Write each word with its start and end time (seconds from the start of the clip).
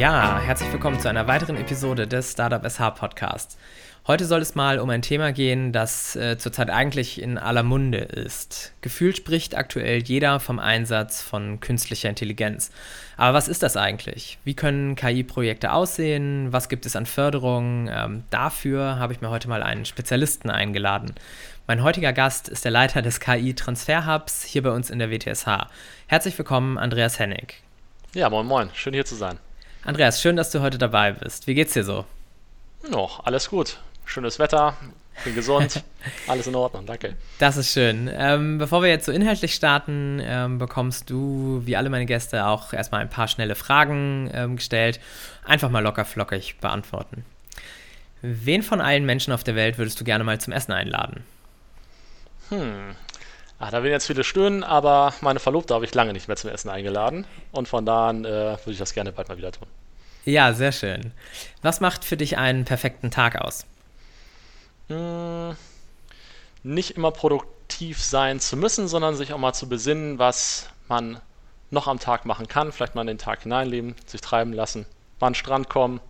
Ja, 0.00 0.40
herzlich 0.40 0.72
willkommen 0.72 0.98
zu 0.98 1.10
einer 1.10 1.26
weiteren 1.26 1.58
Episode 1.58 2.06
des 2.06 2.32
Startup 2.32 2.64
SH 2.66 2.92
Podcasts. 2.98 3.58
Heute 4.06 4.24
soll 4.24 4.40
es 4.40 4.54
mal 4.54 4.78
um 4.78 4.88
ein 4.88 5.02
Thema 5.02 5.30
gehen, 5.30 5.72
das 5.72 6.16
äh, 6.16 6.38
zurzeit 6.38 6.70
eigentlich 6.70 7.20
in 7.20 7.36
aller 7.36 7.62
Munde 7.62 7.98
ist. 7.98 8.72
Gefühlt 8.80 9.18
spricht 9.18 9.54
aktuell 9.54 10.02
jeder 10.02 10.40
vom 10.40 10.58
Einsatz 10.58 11.20
von 11.20 11.60
künstlicher 11.60 12.08
Intelligenz. 12.08 12.70
Aber 13.18 13.34
was 13.34 13.46
ist 13.46 13.62
das 13.62 13.76
eigentlich? 13.76 14.38
Wie 14.42 14.54
können 14.54 14.96
KI-Projekte 14.96 15.70
aussehen? 15.70 16.50
Was 16.50 16.70
gibt 16.70 16.86
es 16.86 16.96
an 16.96 17.04
Förderungen? 17.04 17.90
Ähm, 17.92 18.24
dafür 18.30 18.98
habe 18.98 19.12
ich 19.12 19.20
mir 19.20 19.28
heute 19.28 19.50
mal 19.50 19.62
einen 19.62 19.84
Spezialisten 19.84 20.48
eingeladen. 20.48 21.14
Mein 21.66 21.82
heutiger 21.82 22.14
Gast 22.14 22.48
ist 22.48 22.64
der 22.64 22.72
Leiter 22.72 23.02
des 23.02 23.20
KI-Transfer-Hubs 23.20 24.44
hier 24.44 24.62
bei 24.62 24.70
uns 24.70 24.88
in 24.88 24.98
der 24.98 25.10
WTSH. 25.10 25.68
Herzlich 26.06 26.38
willkommen, 26.38 26.78
Andreas 26.78 27.18
Hennig. 27.18 27.62
Ja, 28.14 28.30
moin, 28.30 28.46
moin. 28.46 28.70
Schön 28.72 28.94
hier 28.94 29.04
zu 29.04 29.14
sein. 29.14 29.38
Andreas, 29.82 30.20
schön, 30.20 30.36
dass 30.36 30.50
du 30.50 30.60
heute 30.60 30.76
dabei 30.76 31.12
bist. 31.12 31.46
Wie 31.46 31.54
geht's 31.54 31.72
dir 31.72 31.84
so? 31.84 32.04
Noch, 32.90 33.24
alles 33.24 33.48
gut. 33.48 33.78
Schönes 34.04 34.38
Wetter, 34.38 34.76
bin 35.24 35.34
gesund, 35.34 35.82
alles 36.26 36.46
in 36.46 36.54
Ordnung, 36.54 36.84
danke. 36.84 37.16
Das 37.38 37.56
ist 37.56 37.72
schön. 37.72 38.10
Ähm, 38.12 38.58
bevor 38.58 38.82
wir 38.82 38.90
jetzt 38.90 39.06
so 39.06 39.12
inhaltlich 39.12 39.54
starten, 39.54 40.20
ähm, 40.22 40.58
bekommst 40.58 41.08
du, 41.08 41.62
wie 41.64 41.76
alle 41.76 41.88
meine 41.88 42.06
Gäste, 42.06 42.46
auch 42.46 42.72
erstmal 42.72 43.00
ein 43.00 43.08
paar 43.08 43.28
schnelle 43.28 43.54
Fragen 43.54 44.30
ähm, 44.34 44.56
gestellt. 44.56 45.00
Einfach 45.44 45.70
mal 45.70 45.82
locker 45.82 46.04
flockig 46.04 46.58
beantworten. 46.60 47.24
Wen 48.20 48.62
von 48.62 48.80
allen 48.82 49.06
Menschen 49.06 49.32
auf 49.32 49.44
der 49.44 49.54
Welt 49.54 49.78
würdest 49.78 49.98
du 49.98 50.04
gerne 50.04 50.24
mal 50.24 50.40
zum 50.40 50.52
Essen 50.52 50.72
einladen? 50.72 51.24
Hm, 52.50 52.96
Ach, 53.62 53.70
da 53.70 53.82
werden 53.82 53.92
jetzt 53.92 54.06
viele 54.06 54.24
stöhnen, 54.24 54.64
aber 54.64 55.12
meine 55.20 55.38
Verlobte 55.38 55.74
habe 55.74 55.84
ich 55.84 55.94
lange 55.94 56.14
nicht 56.14 56.28
mehr 56.28 56.36
zum 56.38 56.48
Essen 56.48 56.70
eingeladen. 56.70 57.26
Und 57.52 57.68
von 57.68 57.84
da 57.84 58.08
an 58.08 58.24
äh, 58.24 58.28
würde 58.28 58.72
ich 58.72 58.78
das 58.78 58.94
gerne 58.94 59.12
bald 59.12 59.28
mal 59.28 59.36
wieder 59.36 59.52
tun. 59.52 59.68
Ja, 60.24 60.54
sehr 60.54 60.72
schön. 60.72 61.12
Was 61.60 61.80
macht 61.80 62.04
für 62.04 62.16
dich 62.16 62.38
einen 62.38 62.64
perfekten 62.64 63.10
Tag 63.10 63.36
aus? 63.36 63.66
Hm, 64.88 65.54
nicht 66.62 66.92
immer 66.92 67.10
produktiv 67.10 68.02
sein 68.02 68.40
zu 68.40 68.56
müssen, 68.56 68.88
sondern 68.88 69.14
sich 69.14 69.34
auch 69.34 69.38
mal 69.38 69.52
zu 69.52 69.68
besinnen, 69.68 70.18
was 70.18 70.70
man 70.88 71.20
noch 71.70 71.86
am 71.86 71.98
Tag 71.98 72.24
machen 72.24 72.48
kann. 72.48 72.72
Vielleicht 72.72 72.94
mal 72.94 73.02
in 73.02 73.08
den 73.08 73.18
Tag 73.18 73.42
hineinleben, 73.42 73.94
sich 74.06 74.22
treiben 74.22 74.54
lassen, 74.54 74.86
mal 75.20 75.26
an 75.28 75.32
den 75.34 75.36
Strand 75.36 75.68
kommen. 75.68 76.00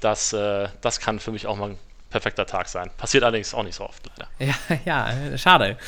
Das, 0.00 0.32
äh, 0.32 0.68
das 0.80 0.98
kann 0.98 1.20
für 1.20 1.30
mich 1.30 1.46
auch 1.46 1.56
mal 1.56 1.70
ein 1.70 1.78
perfekter 2.10 2.44
Tag 2.44 2.68
sein. 2.68 2.90
Passiert 2.98 3.22
allerdings 3.22 3.54
auch 3.54 3.62
nicht 3.62 3.76
so 3.76 3.84
oft, 3.84 4.02
leider. 4.08 4.28
Ja, 4.40 4.76
ja, 4.84 5.38
schade. 5.38 5.78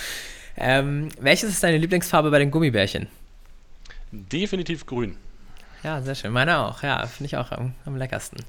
Ähm, 0.60 1.08
welches 1.20 1.50
ist 1.50 1.62
deine 1.62 1.78
Lieblingsfarbe 1.78 2.30
bei 2.30 2.40
den 2.40 2.50
Gummibärchen? 2.50 3.06
Definitiv 4.10 4.86
grün. 4.86 5.16
Ja, 5.84 6.02
sehr 6.02 6.16
schön. 6.16 6.32
Meine 6.32 6.58
auch. 6.58 6.82
Ja, 6.82 7.06
finde 7.06 7.26
ich 7.26 7.36
auch 7.36 7.52
am, 7.52 7.74
am, 7.86 7.96
leckersten. 7.96 8.44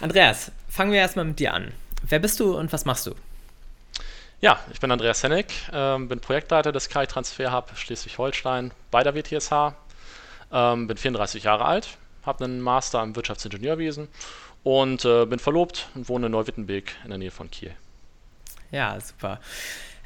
Andreas, 0.00 0.50
fangen 0.68 0.90
wir 0.90 0.98
erstmal 0.98 1.24
mit 1.24 1.38
dir 1.38 1.54
an. 1.54 1.72
Wer 2.02 2.18
bist 2.18 2.40
du 2.40 2.56
und 2.56 2.72
was 2.72 2.84
machst 2.84 3.06
du? 3.06 3.14
Ja, 4.40 4.58
ich 4.72 4.80
bin 4.80 4.90
Andreas 4.90 5.22
Hennig, 5.22 5.46
äh, 5.72 5.98
bin 5.98 6.20
Projektleiter 6.20 6.72
des 6.72 6.88
KI 6.88 7.06
Transfer 7.06 7.52
Hub 7.52 7.70
Schleswig-Holstein 7.76 8.72
bei 8.90 9.02
der 9.02 9.14
WTSH, 9.14 9.74
ähm, 10.52 10.88
bin 10.88 10.96
34 10.96 11.44
Jahre 11.44 11.64
alt, 11.64 11.96
habe 12.24 12.44
einen 12.44 12.60
Master 12.60 13.02
im 13.02 13.14
Wirtschaftsingenieurwesen 13.14 14.08
und 14.64 15.04
äh, 15.04 15.24
bin 15.26 15.38
verlobt 15.38 15.88
und 15.94 16.08
wohne 16.08 16.26
in 16.26 16.32
Neuwittenbeek 16.32 16.96
in 17.04 17.10
der 17.10 17.18
Nähe 17.18 17.30
von 17.30 17.50
Kiel. 17.50 17.72
Ja, 18.72 18.98
super. 19.00 19.40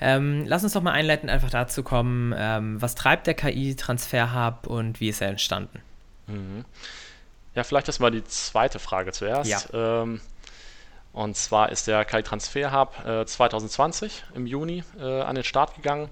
Ähm, 0.00 0.44
lass 0.46 0.64
uns 0.64 0.72
doch 0.72 0.82
mal 0.82 0.92
einleitend 0.92 1.30
einfach 1.30 1.50
dazu 1.50 1.82
kommen, 1.82 2.34
ähm, 2.36 2.80
was 2.80 2.94
treibt 2.94 3.26
der 3.26 3.34
KI-Transfer-Hub 3.34 4.66
und 4.66 5.00
wie 5.00 5.08
ist 5.08 5.20
er 5.20 5.28
entstanden? 5.28 5.80
Mhm. 6.27 6.64
Ja, 7.55 7.64
vielleicht 7.64 7.88
erstmal 7.88 8.10
die 8.10 8.24
zweite 8.24 8.78
Frage 8.78 9.12
zuerst. 9.12 9.50
Ja. 9.50 10.02
Ähm, 10.02 10.20
und 11.12 11.36
zwar 11.36 11.70
ist 11.70 11.86
der 11.89 12.05
KI-Transfer 12.05 12.72
Hub 12.72 13.05
äh, 13.05 13.27
2020 13.27 14.24
im 14.34 14.46
Juni 14.46 14.84
äh, 14.98 15.20
an 15.22 15.34
den 15.34 15.44
Start 15.44 15.74
gegangen. 15.74 16.08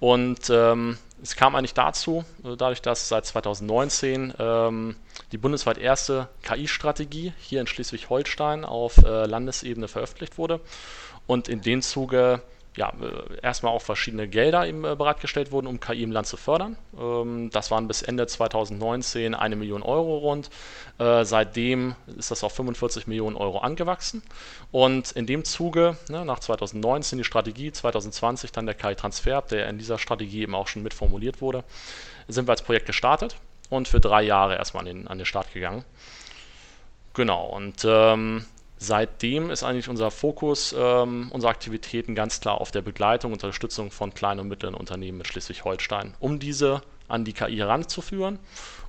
Und 0.00 0.50
ähm, 0.50 0.98
es 1.22 1.36
kam 1.36 1.54
eigentlich 1.54 1.74
dazu, 1.74 2.24
äh, 2.42 2.56
dadurch, 2.56 2.82
dass 2.82 3.08
seit 3.08 3.24
2019 3.24 4.34
ähm, 4.38 4.96
die 5.30 5.38
bundesweit 5.38 5.78
erste 5.78 6.28
KI-Strategie 6.42 7.32
hier 7.38 7.60
in 7.60 7.68
Schleswig-Holstein 7.68 8.64
auf 8.64 8.98
äh, 8.98 9.26
Landesebene 9.26 9.86
veröffentlicht 9.86 10.38
wurde. 10.38 10.60
Und 11.28 11.48
in 11.48 11.60
dem 11.62 11.82
Zuge 11.82 12.42
ja, 12.76 12.92
äh, 13.00 13.40
erstmal 13.42 13.72
auch 13.72 13.82
verschiedene 13.82 14.28
Gelder 14.28 14.66
eben 14.66 14.84
äh, 14.84 14.96
bereitgestellt 14.96 15.52
wurden, 15.52 15.66
um 15.66 15.78
KI 15.78 16.02
im 16.02 16.12
Land 16.12 16.26
zu 16.26 16.36
fördern. 16.36 16.76
Ähm, 16.98 17.50
das 17.50 17.70
waren 17.70 17.86
bis 17.86 18.02
Ende 18.02 18.26
2019 18.26 19.34
eine 19.34 19.56
Million 19.56 19.82
Euro 19.82 20.18
rund. 20.18 20.48
Äh, 20.98 21.24
seitdem 21.24 21.94
ist 22.16 22.30
das 22.30 22.42
auf 22.44 22.54
45 22.54 23.06
Millionen 23.06 23.36
Euro 23.36 23.58
angewachsen. 23.58 24.22
Und 24.70 25.12
in 25.12 25.26
dem 25.26 25.44
Zuge, 25.44 25.96
ne, 26.08 26.24
nach 26.24 26.38
2019 26.38 27.18
die 27.18 27.24
Strategie, 27.24 27.72
2020 27.72 28.52
dann 28.52 28.64
der 28.66 28.74
KI-Transfer, 28.74 29.42
der 29.42 29.68
in 29.68 29.78
dieser 29.78 29.98
Strategie 29.98 30.42
eben 30.42 30.54
auch 30.54 30.68
schon 30.68 30.82
mitformuliert 30.82 31.42
wurde, 31.42 31.64
sind 32.28 32.48
wir 32.48 32.52
als 32.52 32.62
Projekt 32.62 32.86
gestartet 32.86 33.36
und 33.68 33.88
für 33.88 34.00
drei 34.00 34.22
Jahre 34.22 34.56
erstmal 34.56 34.82
an 34.82 34.86
den, 34.86 35.08
an 35.08 35.18
den 35.18 35.26
Start 35.26 35.52
gegangen. 35.52 35.84
Genau, 37.14 37.48
und 37.48 37.84
ähm, 37.86 38.46
Seitdem 38.82 39.50
ist 39.50 39.62
eigentlich 39.62 39.88
unser 39.88 40.10
Fokus, 40.10 40.74
ähm, 40.76 41.30
unsere 41.30 41.52
Aktivitäten 41.52 42.16
ganz 42.16 42.40
klar 42.40 42.60
auf 42.60 42.72
der 42.72 42.82
Begleitung 42.82 43.30
und 43.30 43.44
Unterstützung 43.44 43.92
von 43.92 44.12
kleinen 44.12 44.40
und 44.40 44.48
mittleren 44.48 44.74
Unternehmen 44.74 45.20
in 45.20 45.24
Schleswig-Holstein, 45.24 46.14
um 46.18 46.40
diese 46.40 46.82
an 47.06 47.24
die 47.24 47.32
KI 47.32 47.58
heranzuführen 47.58 48.40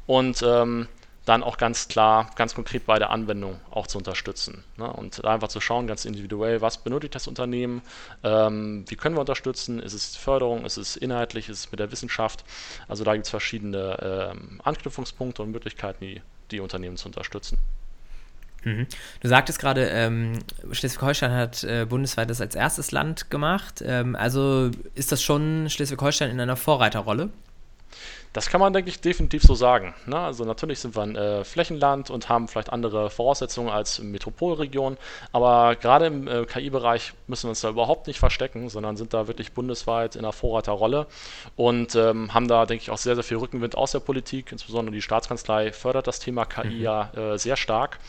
und 0.08 0.42
ähm, 0.42 0.88
dann 1.26 1.44
auch 1.44 1.58
ganz 1.58 1.90
klar, 1.90 2.32
ganz 2.36 2.56
konkret 2.56 2.88
bei 2.88 2.98
der 2.98 3.12
Anwendung 3.12 3.60
auch 3.70 3.86
zu 3.86 4.00
unterstützen. 4.00 4.64
Ne? 4.78 4.92
Und 4.92 5.24
einfach 5.26 5.50
zu 5.50 5.62
schauen, 5.62 5.86
ganz 5.86 6.06
individuell, 6.06 6.62
was 6.62 6.80
benötigt 6.80 7.14
das 7.14 7.28
Unternehmen, 7.28 7.84
ähm, 8.24 8.86
wie 8.88 8.96
können 8.96 9.16
wir 9.16 9.22
unterstützen, 9.22 9.80
ist 9.80 9.94
es 9.94 10.16
Förderung, 10.16 10.66
ist 10.66 10.78
es 10.78 10.96
inhaltlich, 10.96 11.50
ist 11.50 11.60
es 11.60 11.72
mit 11.72 11.80
der 11.80 11.92
Wissenschaft. 11.92 12.44
Also 12.88 13.04
da 13.04 13.14
gibt 13.14 13.28
es 13.28 13.30
verschiedene 13.30 14.32
ähm, 14.34 14.60
Anknüpfungspunkte 14.64 15.44
und 15.44 15.52
Möglichkeiten, 15.52 16.04
die, 16.04 16.22
die 16.50 16.62
Unternehmen 16.62 16.98
zu 16.98 17.08
unterstützen. 17.08 17.60
Mhm. 18.64 18.88
Du 19.22 19.28
sagtest 19.28 19.60
gerade, 19.60 19.88
ähm, 19.88 20.40
Schleswig-Holstein 20.72 21.32
hat 21.32 21.64
äh, 21.64 21.86
bundesweit 21.88 22.30
das 22.30 22.42
als 22.42 22.56
erstes 22.56 22.92
Land 22.92 23.30
gemacht. 23.30 23.84
Ähm, 23.86 24.16
also 24.16 24.72
ist 24.96 25.12
das 25.12 25.22
schon 25.22 25.70
Schleswig-Holstein 25.70 26.30
in 26.30 26.40
einer 26.40 26.56
Vorreiterrolle? 26.56 27.30
Das 28.34 28.50
kann 28.50 28.60
man, 28.60 28.74
denke 28.74 28.90
ich, 28.90 29.00
definitiv 29.00 29.44
so 29.44 29.54
sagen. 29.54 29.94
Ne? 30.08 30.18
Also 30.18 30.44
natürlich 30.44 30.80
sind 30.80 30.96
wir 30.96 31.04
ein 31.04 31.16
äh, 31.16 31.44
Flächenland 31.44 32.10
und 32.10 32.30
haben 32.30 32.48
vielleicht 32.48 32.74
andere 32.74 33.12
Voraussetzungen 33.12 33.70
als 33.70 34.00
Metropolregion, 34.00 34.98
aber 35.32 35.76
gerade 35.76 36.08
im 36.08 36.28
äh, 36.28 36.46
KI-Bereich 36.46 37.14
müssen 37.28 37.44
wir 37.44 37.50
uns 37.50 37.62
da 37.62 37.70
überhaupt 37.70 38.08
nicht 38.08 38.18
verstecken, 38.18 38.70
sondern 38.70 38.98
sind 38.98 39.14
da 39.14 39.28
wirklich 39.28 39.54
bundesweit 39.54 40.16
in 40.16 40.22
einer 40.22 40.34
Vorreiterrolle 40.34 41.06
und 41.56 41.96
ähm, 41.96 42.34
haben 42.34 42.48
da, 42.48 42.66
denke 42.66 42.82
ich, 42.82 42.90
auch 42.90 42.98
sehr, 42.98 43.14
sehr 43.14 43.24
viel 43.24 43.38
Rückenwind 43.38 43.78
aus 43.78 43.92
der 43.92 44.00
Politik. 44.00 44.52
Insbesondere 44.52 44.96
die 44.96 45.04
Staatskanzlei 45.04 45.72
fördert 45.72 46.08
das 46.08 46.20
Thema 46.20 46.46
KI 46.46 46.70
mhm. 46.70 46.82
ja 46.82 47.12
äh, 47.14 47.38
sehr 47.38 47.56
stark 47.56 48.00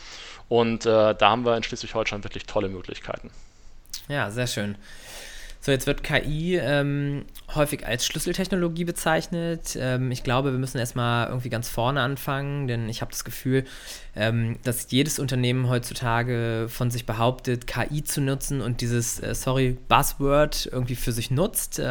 und 0.49 0.85
äh, 0.85 1.15
da 1.15 1.29
haben 1.29 1.45
wir 1.45 1.57
in 1.57 1.63
Schleswig-Holstein 1.63 2.23
wirklich 2.23 2.45
tolle 2.45 2.69
Möglichkeiten. 2.69 3.31
Ja, 4.07 4.29
sehr 4.31 4.47
schön. 4.47 4.75
So, 5.65 5.71
jetzt 5.71 5.87
wird 5.87 6.03
KI 6.03 6.57
ähm, 6.57 7.25
häufig 7.55 7.87
als 7.87 8.05
Schlüsseltechnologie 8.05 8.83
bezeichnet. 8.83 9.75
Ähm, 9.75 10.11
ich 10.11 10.21
glaube, 10.23 10.51
wir 10.51 10.59
müssen 10.59 10.77
erstmal 10.77 11.29
irgendwie 11.29 11.49
ganz 11.49 11.67
vorne 11.69 12.01
anfangen, 12.01 12.67
denn 12.67 12.87
ich 12.87 13.01
habe 13.01 13.09
das 13.09 13.23
Gefühl, 13.23 13.63
ähm, 14.15 14.59
dass 14.61 14.91
jedes 14.91 15.17
Unternehmen 15.17 15.67
heutzutage 15.67 16.67
von 16.69 16.91
sich 16.91 17.07
behauptet, 17.07 17.65
KI 17.65 18.03
zu 18.03 18.21
nutzen 18.21 18.61
und 18.61 18.81
dieses, 18.81 19.19
äh, 19.19 19.33
sorry, 19.33 19.75
Buzzword 19.87 20.69
irgendwie 20.71 20.95
für 20.95 21.11
sich 21.11 21.31
nutzt. 21.31 21.81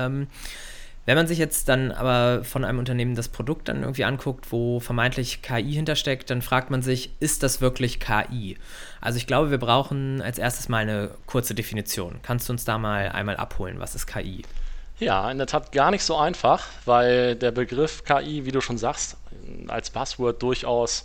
Wenn 1.06 1.16
man 1.16 1.26
sich 1.26 1.38
jetzt 1.38 1.68
dann 1.68 1.92
aber 1.92 2.44
von 2.44 2.64
einem 2.64 2.78
Unternehmen 2.78 3.14
das 3.14 3.28
Produkt 3.28 3.68
dann 3.68 3.82
irgendwie 3.82 4.04
anguckt, 4.04 4.52
wo 4.52 4.80
vermeintlich 4.80 5.42
KI 5.42 5.72
hintersteckt, 5.72 6.30
dann 6.30 6.40
fragt 6.40 6.70
man 6.70 6.80
sich, 6.80 7.10
ist 7.20 7.42
das 7.42 7.60
wirklich 7.60 8.00
KI? 8.00 8.56
Also 9.02 9.18
ich 9.18 9.26
glaube, 9.26 9.50
wir 9.50 9.58
brauchen 9.58 10.22
als 10.22 10.38
erstes 10.38 10.68
mal 10.70 10.78
eine 10.78 11.10
kurze 11.26 11.54
Definition. 11.54 12.20
Kannst 12.22 12.48
du 12.48 12.54
uns 12.54 12.64
da 12.64 12.78
mal 12.78 13.10
einmal 13.10 13.36
abholen, 13.36 13.80
was 13.80 13.94
ist 13.94 14.06
KI? 14.06 14.42
Ja, 14.98 15.30
in 15.30 15.38
der 15.38 15.46
Tat 15.46 15.72
gar 15.72 15.90
nicht 15.90 16.04
so 16.04 16.16
einfach, 16.16 16.66
weil 16.86 17.34
der 17.36 17.50
Begriff 17.50 18.04
KI, 18.04 18.46
wie 18.46 18.52
du 18.52 18.60
schon 18.60 18.78
sagst, 18.78 19.16
als 19.68 19.90
Passwort 19.90 20.42
durchaus 20.42 21.04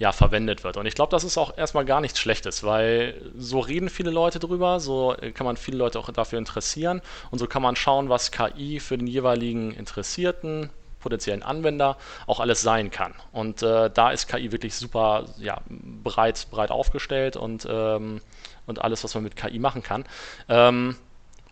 ja, 0.00 0.12
verwendet 0.12 0.64
wird. 0.64 0.78
Und 0.78 0.86
ich 0.86 0.94
glaube, 0.94 1.10
das 1.10 1.24
ist 1.24 1.36
auch 1.36 1.58
erstmal 1.58 1.84
gar 1.84 2.00
nichts 2.00 2.18
Schlechtes, 2.18 2.64
weil 2.64 3.20
so 3.36 3.60
reden 3.60 3.90
viele 3.90 4.10
Leute 4.10 4.38
drüber, 4.38 4.80
so 4.80 5.14
kann 5.34 5.44
man 5.44 5.58
viele 5.58 5.76
Leute 5.76 5.98
auch 5.98 6.10
dafür 6.10 6.38
interessieren 6.38 7.02
und 7.30 7.38
so 7.38 7.46
kann 7.46 7.60
man 7.60 7.76
schauen, 7.76 8.08
was 8.08 8.32
KI 8.32 8.80
für 8.80 8.96
den 8.96 9.06
jeweiligen 9.06 9.72
Interessierten, 9.72 10.70
potenziellen 11.00 11.42
Anwender 11.42 11.98
auch 12.26 12.40
alles 12.40 12.62
sein 12.62 12.90
kann. 12.90 13.12
Und 13.30 13.62
äh, 13.62 13.90
da 13.90 14.10
ist 14.10 14.26
KI 14.26 14.52
wirklich 14.52 14.74
super 14.74 15.26
ja, 15.36 15.60
breit, 15.68 16.46
breit 16.50 16.70
aufgestellt 16.70 17.36
und, 17.36 17.68
ähm, 17.70 18.22
und 18.66 18.80
alles, 18.80 19.04
was 19.04 19.14
man 19.14 19.22
mit 19.22 19.36
KI 19.36 19.58
machen 19.58 19.82
kann. 19.82 20.06
Ähm, 20.48 20.96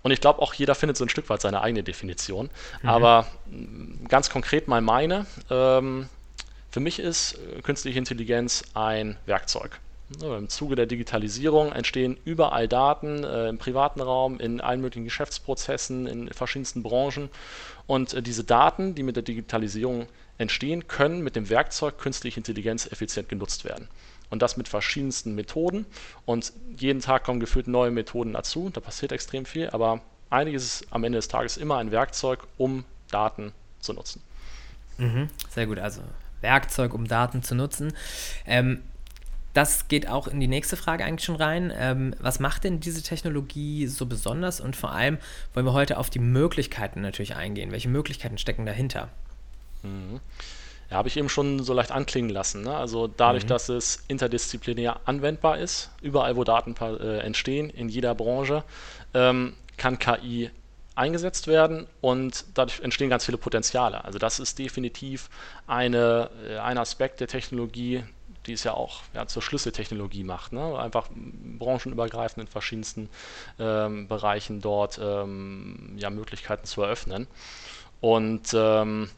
und 0.03 0.11
ich 0.11 0.23
glaube, 0.23 0.41
auch 0.41 0.55
jeder 0.55 0.75
findet 0.75 0.97
so 0.97 1.05
ein 1.05 1.11
Stück 1.11 1.29
weit 1.29 1.43
seine 1.43 1.61
eigene 1.61 1.83
Definition. 1.83 2.49
Mhm. 2.83 2.89
Aber 2.89 3.27
ganz 4.09 4.31
konkret 4.31 4.69
mal 4.69 4.81
meine. 4.81 5.27
Ähm, 5.51 6.09
Für 6.71 6.81
mich 6.81 6.99
ist 6.99 7.35
äh, 7.35 7.63
künstliche 7.63 7.99
Intelligenz 7.99 8.63
ein 8.75 9.17
Werkzeug. 9.27 9.81
Im 10.23 10.49
Zuge 10.49 10.75
der 10.75 10.87
Digitalisierung 10.87 11.71
entstehen 11.73 12.17
überall 12.25 12.67
Daten 12.67 13.25
äh, 13.25 13.49
im 13.49 13.59
privaten 13.59 14.01
Raum, 14.01 14.41
in 14.41 14.63
allen 14.63 14.81
möglichen 14.81 15.05
Geschäftsprozessen, 15.05 16.07
in 16.07 16.33
verschiedensten 16.33 16.83
Branchen. 16.83 17.29
Und 17.87 18.15
äh, 18.15 18.23
diese 18.23 18.43
Daten, 18.43 18.95
die 18.95 19.03
mit 19.03 19.17
der 19.17 19.23
Digitalisierung 19.23 20.07
entstehen, 20.39 20.89
können 20.89 21.23
mit 21.23 21.37
dem 21.37 21.51
Werkzeug 21.51 21.99
künstliche 21.99 22.41
Intelligenz 22.41 22.87
effizient 22.91 23.29
genutzt 23.29 23.65
werden. 23.65 23.89
Und 24.31 24.41
das 24.41 24.57
mit 24.57 24.69
verschiedensten 24.69 25.35
Methoden. 25.35 25.85
Und 26.25 26.53
jeden 26.77 27.01
Tag 27.01 27.25
kommen 27.25 27.41
gefühlt 27.41 27.67
neue 27.67 27.91
Methoden 27.91 28.33
dazu. 28.33 28.71
Da 28.71 28.81
passiert 28.81 29.13
extrem 29.13 29.45
viel. 29.45 29.69
Aber 29.71 30.01
eigentlich 30.31 30.55
ist 30.55 30.87
am 30.91 31.05
Ende 31.05 31.19
des 31.19 31.29
Tages 31.29 31.59
immer 31.59 31.79
ein 31.79 31.91
Werkzeug, 31.91 32.47
um 32.57 32.85
Daten 33.11 33.53
zu 33.81 33.93
nutzen. 33.93 34.23
Mhm, 34.99 35.29
sehr 35.51 35.67
gut. 35.67 35.79
Also 35.79 36.03
Werkzeug, 36.41 36.95
um 36.95 37.07
Daten 37.07 37.43
zu 37.43 37.55
nutzen. 37.55 37.93
Ähm, 38.47 38.83
das 39.55 39.89
geht 39.89 40.09
auch 40.09 40.29
in 40.29 40.41
die 40.41 40.47
nächste 40.47 40.77
Frage 40.77 41.05
eigentlich 41.05 41.25
schon 41.25 41.37
rein. 41.37 41.73
Ähm, 41.77 42.15
was 42.21 42.39
macht 42.39 42.65
denn 42.65 42.81
diese 42.81 43.03
Technologie 43.03 43.87
so 43.87 44.07
besonders? 44.07 44.61
Und 44.61 44.77
vor 44.77 44.93
allem 44.93 45.19
wollen 45.53 45.67
wir 45.67 45.73
heute 45.73 45.99
auf 45.99 46.11
die 46.11 46.21
Möglichkeiten 46.21 47.01
natürlich 47.01 47.35
eingehen. 47.35 47.73
Welche 47.73 47.89
Möglichkeiten 47.89 48.39
stecken 48.39 48.67
dahinter? 48.67 49.09
Mhm. 49.83 50.21
Ja, 50.91 50.99
habe 50.99 51.09
ich 51.09 51.17
eben 51.17 51.29
schon 51.29 51.63
so 51.63 51.75
leicht 51.75 51.91
anklingen 51.91 52.31
lassen. 52.31 52.63
Ne? 52.63 52.75
Also 52.75 53.09
dadurch, 53.09 53.45
mhm. 53.45 53.49
dass 53.49 53.69
es 53.69 54.05
interdisziplinär 54.09 55.01
anwendbar 55.07 55.59
ist, 55.59 55.91
überall 56.01 56.37
wo 56.37 56.45
Daten 56.45 56.75
äh, 56.81 57.19
entstehen, 57.19 57.69
in 57.69 57.89
jeder 57.89 58.15
Branche, 58.15 58.65
ähm, 59.13 59.55
kann 59.77 59.99
KI 59.99 60.51
eingesetzt 60.99 61.47
werden 61.47 61.87
und 62.01 62.45
dadurch 62.55 62.81
entstehen 62.81 63.09
ganz 63.09 63.25
viele 63.25 63.39
Potenziale. 63.39 64.05
Also 64.05 64.19
das 64.19 64.41
ist 64.41 64.59
definitiv 64.59 65.31
eine, 65.67 66.31
äh, 66.47 66.59
ein 66.59 66.77
Aspekt 66.77 67.21
der 67.21 67.29
Technologie, 67.29 68.05
die 68.47 68.55
es 68.55 68.65
ja 68.65 68.75
auch 68.75 69.03
ja, 69.15 69.27
zur 69.27 69.43
Schlüsseltechnologie 69.43 70.25
macht. 70.25 70.53
Ne? 70.53 70.79
Einfach 70.79 71.09
branchenübergreifend 71.13 72.47
in 72.47 72.51
verschiedensten 72.51 73.11
ähm, 73.59 74.09
Bereichen 74.09 74.61
dort 74.61 74.99
ähm, 75.01 75.95
ja, 75.97 76.11
Möglichkeiten 76.11 76.67
zu 76.67 76.83
eröffnen. 76.83 77.29
Und 78.01 78.53
ähm, 78.55 79.11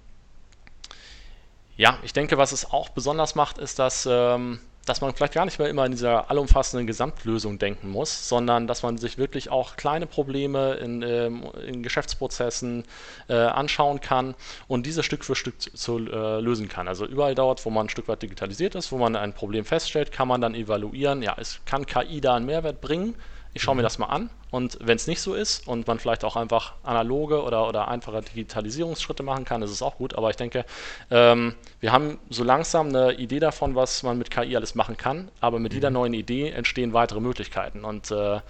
ja, 1.76 1.98
ich 2.02 2.12
denke, 2.12 2.36
was 2.36 2.52
es 2.52 2.70
auch 2.70 2.90
besonders 2.90 3.34
macht, 3.34 3.56
ist, 3.56 3.78
dass 3.78 4.06
ähm, 4.10 4.60
dass 4.86 5.00
man 5.00 5.14
vielleicht 5.14 5.34
gar 5.34 5.44
nicht 5.44 5.58
mehr 5.58 5.68
immer 5.68 5.84
in 5.84 5.92
dieser 5.92 6.30
allumfassenden 6.30 6.86
Gesamtlösung 6.86 7.58
denken 7.58 7.88
muss, 7.88 8.28
sondern 8.28 8.66
dass 8.66 8.82
man 8.82 8.98
sich 8.98 9.18
wirklich 9.18 9.50
auch 9.50 9.76
kleine 9.76 10.06
Probleme 10.06 10.74
in, 10.74 11.02
ähm, 11.02 11.44
in 11.66 11.82
Geschäftsprozessen 11.82 12.84
äh, 13.28 13.34
anschauen 13.34 14.00
kann 14.00 14.34
und 14.68 14.86
diese 14.86 15.02
Stück 15.02 15.24
für 15.24 15.34
Stück 15.34 15.60
zu, 15.60 15.72
zu 15.74 15.98
äh, 15.98 16.40
lösen 16.40 16.68
kann. 16.68 16.88
Also 16.88 17.06
überall 17.06 17.34
dort, 17.34 17.64
wo 17.66 17.70
man 17.70 17.86
ein 17.86 17.90
Stück 17.90 18.08
weit 18.08 18.22
digitalisiert 18.22 18.74
ist, 18.74 18.90
wo 18.90 18.98
man 18.98 19.16
ein 19.16 19.34
Problem 19.34 19.64
feststellt, 19.64 20.12
kann 20.12 20.28
man 20.28 20.40
dann 20.40 20.54
evaluieren, 20.54 21.22
ja, 21.22 21.36
es 21.38 21.60
kann 21.66 21.86
KI 21.86 22.20
da 22.20 22.34
einen 22.36 22.46
Mehrwert 22.46 22.80
bringen 22.80 23.14
ich 23.52 23.62
schaue 23.62 23.74
mir 23.74 23.82
das 23.82 23.98
mal 23.98 24.06
an 24.06 24.30
und 24.50 24.78
wenn 24.80 24.96
es 24.96 25.06
nicht 25.06 25.20
so 25.20 25.34
ist 25.34 25.66
und 25.66 25.86
man 25.86 25.98
vielleicht 25.98 26.24
auch 26.24 26.36
einfach 26.36 26.74
analoge 26.82 27.42
oder, 27.42 27.68
oder 27.68 27.88
einfache 27.88 28.22
Digitalisierungsschritte 28.22 29.22
machen 29.22 29.44
kann, 29.44 29.62
ist 29.62 29.70
es 29.70 29.82
auch 29.82 29.96
gut. 29.96 30.14
Aber 30.14 30.30
ich 30.30 30.36
denke, 30.36 30.64
ähm, 31.10 31.54
wir 31.80 31.92
haben 31.92 32.18
so 32.28 32.44
langsam 32.44 32.88
eine 32.88 33.14
Idee 33.14 33.40
davon, 33.40 33.74
was 33.74 34.02
man 34.02 34.18
mit 34.18 34.30
KI 34.30 34.56
alles 34.56 34.74
machen 34.74 34.96
kann, 34.96 35.30
aber 35.40 35.58
mit 35.58 35.72
mhm. 35.72 35.76
jeder 35.76 35.90
neuen 35.90 36.14
Idee 36.14 36.50
entstehen 36.50 36.92
weitere 36.92 37.20
Möglichkeiten 37.20 37.84
und 37.84 38.10
äh, 38.10 38.40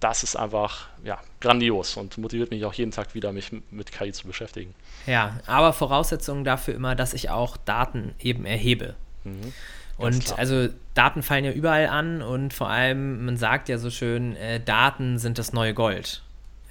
das 0.00 0.22
ist 0.22 0.34
einfach 0.34 0.88
ja, 1.04 1.18
grandios 1.40 1.96
und 1.96 2.16
motiviert 2.16 2.50
mich 2.50 2.64
auch 2.64 2.72
jeden 2.72 2.90
Tag 2.90 3.14
wieder, 3.14 3.32
mich 3.32 3.52
mit 3.70 3.92
KI 3.92 4.12
zu 4.12 4.26
beschäftigen. 4.26 4.74
Ja, 5.06 5.38
aber 5.46 5.72
Voraussetzungen 5.72 6.42
dafür 6.42 6.74
immer, 6.74 6.94
dass 6.94 7.12
ich 7.12 7.28
auch 7.30 7.56
Daten 7.58 8.14
eben 8.18 8.46
erhebe. 8.46 8.94
Mhm. 9.24 9.52
Und 10.00 10.38
also 10.38 10.68
Daten 10.94 11.22
fallen 11.22 11.44
ja 11.44 11.52
überall 11.52 11.86
an 11.86 12.22
und 12.22 12.54
vor 12.54 12.68
allem, 12.68 13.24
man 13.24 13.36
sagt 13.36 13.68
ja 13.68 13.78
so 13.78 13.90
schön, 13.90 14.36
äh, 14.36 14.60
Daten 14.60 15.18
sind 15.18 15.38
das 15.38 15.52
neue 15.52 15.74
Gold. 15.74 16.22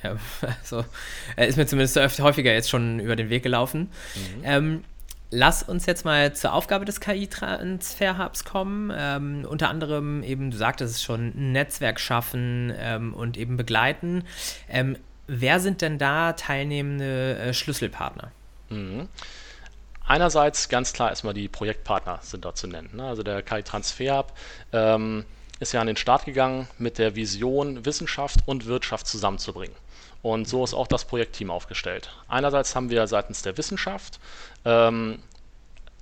Ja, 0.04 0.18
also 0.62 0.86
äh, 1.36 1.48
ist 1.48 1.58
mir 1.58 1.66
zumindest 1.66 1.98
öfter, 1.98 2.24
häufiger 2.24 2.54
jetzt 2.54 2.70
schon 2.70 3.00
über 3.00 3.16
den 3.16 3.30
Weg 3.30 3.44
gelaufen. 3.44 3.90
Mhm. 4.16 4.42
Ähm, 4.44 4.84
lass 5.32 5.64
uns 5.64 5.86
jetzt 5.86 6.06
mal 6.06 6.34
zur 6.34 6.54
Aufgabe 6.54 6.86
des 6.86 7.00
KI-Transfer-Hubs 7.00 8.46
kommen. 8.46 8.92
Ähm, 8.96 9.46
unter 9.48 9.70
anderem 9.70 10.24
eben, 10.24 10.52
du 10.52 10.58
sagtest 10.58 10.96
es 10.96 11.04
schon, 11.04 11.34
ein 11.36 11.52
Netzwerk 11.52 12.00
schaffen 12.00 12.74
ähm, 12.78 13.14
und 13.14 13.38
eben 13.38 13.58
begleiten. 13.58 14.24
Ähm, 14.70 14.98
wer 15.28 15.60
sind 15.60 15.82
denn 15.82 15.98
da 15.98 16.34
teilnehmende 16.34 17.38
äh, 17.38 17.54
Schlüsselpartner? 17.54 18.32
Mhm. 18.70 19.08
Einerseits 20.10 20.70
ganz 20.70 20.92
klar 20.92 21.12
erstmal 21.12 21.36
die 21.36 21.48
Projektpartner 21.48 22.18
sind 22.24 22.44
dort 22.44 22.58
zu 22.58 22.66
nennen. 22.66 22.90
Ne? 22.94 23.04
Also 23.04 23.22
der 23.22 23.44
KI 23.44 23.62
Transfer 23.62 24.18
Hub 24.18 24.34
ähm, 24.74 25.24
ist 25.60 25.72
ja 25.72 25.82
an 25.82 25.86
den 25.86 25.98
Start 25.98 26.26
gegangen 26.26 26.68
mit 26.80 26.98
der 26.98 27.16
Vision, 27.16 27.86
Wissenschaft 27.86 28.40
und 28.48 28.66
Wirtschaft 28.66 29.06
zusammenzubringen. 29.06 29.76
Und 30.24 30.48
so 30.48 30.64
ist 30.64 30.74
auch 30.74 30.88
das 30.88 31.06
Projektteam 31.06 31.52
aufgestellt. 31.52 32.10
Einerseits 32.28 32.76
haben 32.76 32.90
wir 32.90 33.06
seitens 33.06 33.44
der 33.44 33.56
Wissenschaft 33.60 34.20
ähm, 34.66 35.20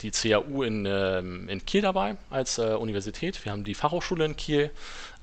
die 0.02 0.12
CAU 0.12 0.64
in, 0.64 0.86
ähm, 0.86 1.50
in 1.50 1.66
Kiel 1.66 1.82
dabei 1.82 2.16
als 2.30 2.60
äh, 2.60 2.76
Universität. 2.76 3.44
Wir 3.44 3.52
haben 3.52 3.66
die 3.66 3.76
Fachhochschule 3.76 4.24
in 4.24 4.38
Kiel 4.38 4.72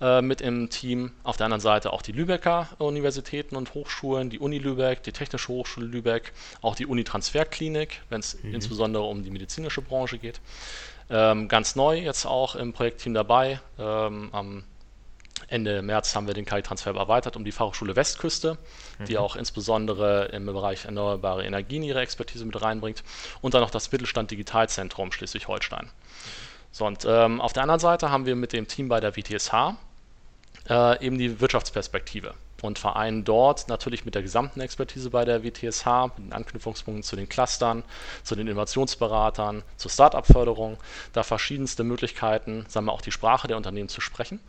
äh, 0.00 0.23
mit 0.23 0.41
im 0.41 0.70
Team. 0.70 1.12
Auf 1.23 1.37
der 1.37 1.46
anderen 1.46 1.61
Seite 1.61 1.93
auch 1.93 2.02
die 2.02 2.12
Lübecker 2.12 2.69
Universitäten 2.79 3.56
und 3.56 3.75
Hochschulen, 3.75 4.31
die 4.31 4.38
Uni 4.38 4.58
Lübeck, 4.58 5.02
die 5.02 5.12
Technische 5.12 5.49
Hochschule 5.49 5.87
Lübeck, 5.87 6.32
auch 6.62 6.75
die 6.75 6.87
Uni 6.87 7.05
Transferklinik, 7.05 8.02
wenn 8.08 8.20
es 8.20 8.43
mhm. 8.43 8.55
insbesondere 8.55 9.05
um 9.05 9.23
die 9.23 9.31
medizinische 9.31 9.82
Branche 9.82 10.19
geht. 10.19 10.41
Ähm, 11.11 11.49
ganz 11.49 11.76
neu 11.76 11.99
jetzt 11.99 12.26
auch 12.26 12.55
im 12.55 12.73
Projektteam 12.73 13.14
dabei. 13.14 13.61
Ähm, 13.79 14.31
am 14.32 14.64
Ende 15.49 15.82
März 15.82 16.14
haben 16.17 16.26
wir 16.26 16.35
den 16.35 16.46
KI-Transfer 16.46 16.94
erweitert 16.94 17.37
um 17.37 17.44
die 17.44 17.52
Fachhochschule 17.52 17.96
Westküste, 17.96 18.56
mhm. 18.99 19.05
die 19.05 19.19
auch 19.19 19.37
insbesondere 19.37 20.26
im 20.26 20.46
Bereich 20.46 20.87
erneuerbare 20.87 21.44
Energien 21.44 21.82
ihre 21.82 22.00
Expertise 22.00 22.44
mit 22.44 22.61
reinbringt. 22.61 23.02
Und 23.41 23.55
dann 23.55 23.61
noch 23.61 23.70
das 23.70 23.93
Mittelstand 23.93 24.31
Digitalzentrum 24.31 25.12
Schleswig-Holstein. 25.12 25.91
So, 26.75 26.87
und 26.87 27.05
ähm, 27.09 27.41
auf 27.41 27.53
der 27.53 27.62
anderen 27.62 27.79
Seite 27.79 28.11
haben 28.11 28.26
wir 28.26 28.35
mit 28.35 28.53
dem 28.53 28.67
Team 28.67 28.88
bei 28.88 28.99
der 28.99 29.15
WTSH 29.17 29.76
äh, 30.69 31.06
eben 31.06 31.19
die 31.19 31.41
Wirtschaftsperspektive 31.41 32.35
und 32.62 32.81
vereinen 32.81 33.23
dort 33.23 33.69
natürlich 33.69 34.05
mit 34.05 34.17
der 34.17 34.23
gesamten 34.23 34.60
Expertise 34.60 35.10
bei 35.10 35.25
der 35.25 35.44
WTSH, 35.44 35.87
mit 36.17 36.27
den 36.27 36.32
Anknüpfungspunkten 36.32 37.05
zu 37.05 37.15
den 37.15 37.29
Clustern, 37.29 37.84
zu 38.25 38.34
den 38.34 38.48
Innovationsberatern, 38.48 39.63
zur 39.77 39.89
Start-up-Förderung, 39.89 40.79
da 41.13 41.22
verschiedenste 41.22 41.84
Möglichkeiten, 41.84 42.67
sagen 42.67 42.87
wir 42.87 42.93
auch 42.93 43.03
die 43.03 43.13
Sprache 43.13 43.46
der 43.46 43.56
Unternehmen 43.56 43.89
zu 43.89 44.01
sprechen. 44.01 44.41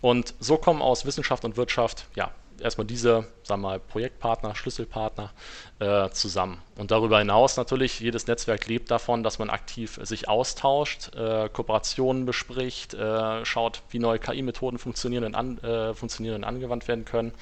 Und 0.00 0.32
so 0.40 0.56
kommen 0.56 0.80
aus 0.80 1.04
Wissenschaft 1.04 1.44
und 1.44 1.58
Wirtschaft 1.58 2.06
ja, 2.14 2.30
erstmal 2.58 2.86
diese, 2.86 3.26
sagen 3.46 3.62
wir 3.62 3.68
mal, 3.68 3.80
Projektpartner, 3.80 4.54
Schlüsselpartner 4.54 5.30
äh, 5.78 6.10
zusammen. 6.10 6.58
Und 6.76 6.90
darüber 6.90 7.18
hinaus 7.18 7.56
natürlich, 7.56 8.00
jedes 8.00 8.26
Netzwerk 8.26 8.66
lebt 8.66 8.90
davon, 8.90 9.22
dass 9.22 9.38
man 9.38 9.50
aktiv 9.50 9.98
sich 10.02 10.28
austauscht, 10.28 11.14
äh, 11.14 11.48
Kooperationen 11.48 12.26
bespricht, 12.26 12.94
äh, 12.94 13.44
schaut, 13.44 13.82
wie 13.90 13.98
neue 13.98 14.18
KI-Methoden 14.18 14.78
funktionieren 14.78 15.34
und, 15.34 15.64
äh, 15.64 15.94
funktionieren 15.94 16.36
und 16.36 16.44
angewandt 16.44 16.88
werden 16.88 17.04
können. 17.04 17.32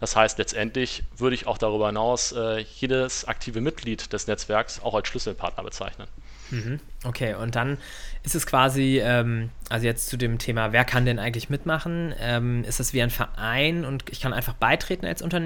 Das 0.00 0.16
heißt, 0.16 0.38
letztendlich 0.38 1.04
würde 1.16 1.34
ich 1.34 1.46
auch 1.46 1.58
darüber 1.58 1.86
hinaus 1.86 2.32
äh, 2.32 2.58
jedes 2.58 3.26
aktive 3.26 3.60
Mitglied 3.60 4.12
des 4.12 4.26
Netzwerks 4.26 4.82
auch 4.82 4.94
als 4.94 5.08
Schlüsselpartner 5.08 5.62
bezeichnen. 5.62 6.08
Mhm. 6.50 6.80
Okay, 7.04 7.34
und 7.34 7.54
dann 7.54 7.78
ist 8.22 8.34
es 8.34 8.46
quasi, 8.46 9.00
ähm, 9.02 9.50
also 9.68 9.86
jetzt 9.86 10.08
zu 10.08 10.16
dem 10.16 10.38
Thema, 10.38 10.72
wer 10.72 10.84
kann 10.84 11.04
denn 11.04 11.18
eigentlich 11.18 11.50
mitmachen? 11.50 12.14
Ähm, 12.18 12.64
ist 12.64 12.80
es 12.80 12.92
wie 12.92 13.02
ein 13.02 13.10
Verein 13.10 13.84
und 13.84 14.04
ich 14.10 14.20
kann 14.20 14.32
einfach 14.32 14.54
beitreten 14.54 15.06
als 15.06 15.20
Unternehmen? 15.20 15.43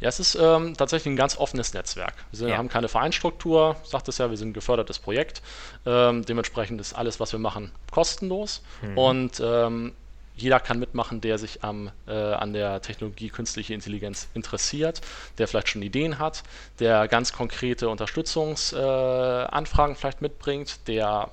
Ja, 0.00 0.08
es 0.08 0.20
ist 0.20 0.36
ähm, 0.36 0.76
tatsächlich 0.76 1.12
ein 1.12 1.16
ganz 1.16 1.36
offenes 1.36 1.74
Netzwerk. 1.74 2.14
Wir 2.30 2.50
ja. 2.50 2.56
haben 2.56 2.68
keine 2.68 2.88
Vereinsstruktur, 2.88 3.74
sagt 3.82 4.06
es 4.08 4.18
ja, 4.18 4.30
wir 4.30 4.36
sind 4.36 4.50
ein 4.50 4.52
gefördertes 4.52 5.00
Projekt. 5.00 5.42
Ähm, 5.84 6.24
dementsprechend 6.24 6.80
ist 6.80 6.94
alles, 6.94 7.18
was 7.18 7.32
wir 7.32 7.40
machen, 7.40 7.72
kostenlos. 7.90 8.62
Mhm. 8.82 8.98
Und 8.98 9.42
ähm, 9.44 9.92
jeder 10.36 10.60
kann 10.60 10.78
mitmachen, 10.78 11.20
der 11.20 11.38
sich 11.38 11.64
am, 11.64 11.90
äh, 12.06 12.12
an 12.12 12.52
der 12.52 12.80
Technologie 12.80 13.28
künstliche 13.28 13.74
Intelligenz 13.74 14.28
interessiert, 14.34 15.00
der 15.38 15.48
vielleicht 15.48 15.68
schon 15.68 15.82
Ideen 15.82 16.20
hat, 16.20 16.44
der 16.78 17.08
ganz 17.08 17.32
konkrete 17.32 17.88
Unterstützungsanfragen 17.88 19.96
äh, 19.96 19.98
vielleicht 19.98 20.22
mitbringt, 20.22 20.86
der 20.86 21.30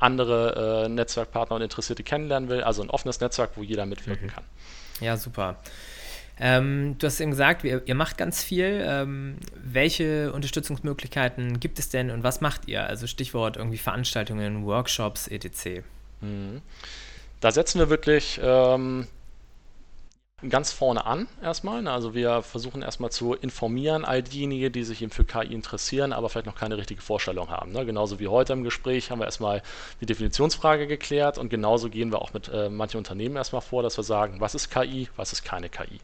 andere 0.00 0.86
äh, 0.86 0.88
Netzwerkpartner 0.88 1.54
und 1.54 1.62
Interessierte 1.62 2.02
kennenlernen 2.02 2.48
will. 2.48 2.64
Also 2.64 2.82
ein 2.82 2.90
offenes 2.90 3.20
Netzwerk, 3.20 3.50
wo 3.54 3.62
jeder 3.62 3.86
mitwirken 3.86 4.26
mhm. 4.26 4.30
kann. 4.30 4.44
Ja, 5.00 5.16
super. 5.16 5.58
Ähm, 6.38 6.96
du 6.98 7.06
hast 7.06 7.20
eben 7.20 7.30
gesagt, 7.30 7.64
ihr, 7.64 7.82
ihr 7.84 7.94
macht 7.94 8.18
ganz 8.18 8.42
viel. 8.42 8.84
Ähm, 8.86 9.36
welche 9.54 10.32
Unterstützungsmöglichkeiten 10.32 11.60
gibt 11.60 11.78
es 11.78 11.88
denn 11.88 12.10
und 12.10 12.22
was 12.22 12.40
macht 12.40 12.68
ihr? 12.68 12.86
Also 12.86 13.06
Stichwort 13.06 13.56
irgendwie 13.56 13.78
Veranstaltungen, 13.78 14.64
Workshops, 14.64 15.28
etc. 15.28 15.82
Mhm 16.20 16.62
da 17.42 17.50
setzen 17.50 17.80
wir 17.80 17.90
wirklich 17.90 18.40
ähm, 18.42 19.08
ganz 20.48 20.72
vorne 20.72 21.06
an 21.06 21.28
erstmal. 21.42 21.86
Also 21.86 22.14
wir 22.14 22.42
versuchen 22.42 22.82
erstmal 22.82 23.10
zu 23.10 23.34
informieren 23.34 24.04
all 24.04 24.22
diejenigen, 24.22 24.72
die 24.72 24.84
sich 24.84 25.02
eben 25.02 25.10
für 25.10 25.24
KI 25.24 25.52
interessieren, 25.52 26.12
aber 26.12 26.28
vielleicht 26.28 26.46
noch 26.46 26.54
keine 26.54 26.76
richtige 26.76 27.00
Vorstellung 27.00 27.50
haben. 27.50 27.72
Ne? 27.72 27.86
Genauso 27.86 28.18
wie 28.18 28.28
heute 28.28 28.52
im 28.52 28.64
Gespräch 28.64 29.10
haben 29.10 29.20
wir 29.20 29.26
erstmal 29.26 29.62
die 30.00 30.06
Definitionsfrage 30.06 30.86
geklärt 30.86 31.38
und 31.38 31.48
genauso 31.48 31.88
gehen 31.88 32.10
wir 32.12 32.20
auch 32.20 32.32
mit 32.32 32.48
äh, 32.48 32.68
manchen 32.68 32.98
Unternehmen 32.98 33.36
erstmal 33.36 33.62
vor, 33.62 33.82
dass 33.82 33.96
wir 33.96 34.04
sagen, 34.04 34.40
was 34.40 34.54
ist 34.54 34.70
KI, 34.70 35.08
was 35.16 35.32
ist 35.32 35.44
keine 35.44 35.68
KI. 35.68 36.00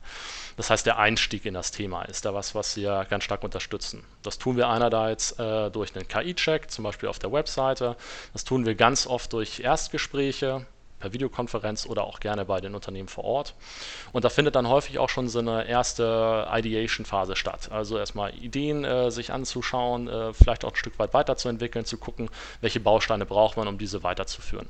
Das 0.57 0.71
heißt, 0.71 0.87
der 0.87 0.99
Einstieg 0.99 1.45
in 1.47 1.55
das 1.55 1.71
Thema 1.71 2.03
ist 2.03 2.25
da 2.25 2.35
was, 2.35 2.55
was 2.55 2.77
wir 2.77 3.07
ganz 3.09 3.25
stark 3.25 3.45
unterstützen. 3.45 4.05
Das 4.23 4.39
tun 4.39 4.57
wir 4.57 4.69
einerseits 4.69 5.33
äh, 5.33 5.71
durch 5.71 5.95
einen 5.95 6.09
KI-Check, 6.09 6.71
zum 6.71 6.85
Beispiel 6.85 7.09
auf 7.09 7.19
der 7.19 7.33
Webseite. 7.33 7.97
Das 8.33 8.45
tun 8.45 8.67
wir 8.67 8.75
ganz 8.75 9.07
oft 9.07 9.33
durch 9.33 9.61
Erstgespräche, 9.61 10.67
per 10.99 11.13
Videokonferenz 11.13 11.87
oder 11.87 12.05
auch 12.05 12.21
gerne 12.21 12.45
bei 12.45 12.61
den 12.61 12.75
Unternehmen 12.75 13.09
vor 13.09 13.25
Ort. 13.25 13.55
Und 14.13 14.25
da 14.25 14.29
findet 14.29 14.55
dann 14.55 14.69
häufig 14.69 14.99
auch 14.99 15.09
schon 15.09 15.29
so 15.29 15.39
eine 15.39 15.67
erste 15.69 16.49
Ideation-Phase 16.53 17.37
statt. 17.37 17.71
Also 17.71 17.99
erstmal 17.99 18.35
Ideen 18.35 18.85
äh, 18.85 19.11
sich 19.11 19.33
anzuschauen, 19.33 20.09
äh, 20.09 20.33
vielleicht 20.33 20.65
auch 20.65 20.73
ein 20.73 20.77
Stück 20.77 20.99
weit 20.99 21.15
weiterzuentwickeln, 21.15 21.85
zu 21.85 21.99
gucken, 21.99 22.31
welche 22.61 22.81
Bausteine 22.81 23.27
braucht 23.27 23.57
man, 23.57 23.69
um 23.69 23.79
diese 23.79 24.03
weiterzuführen. 24.03 24.69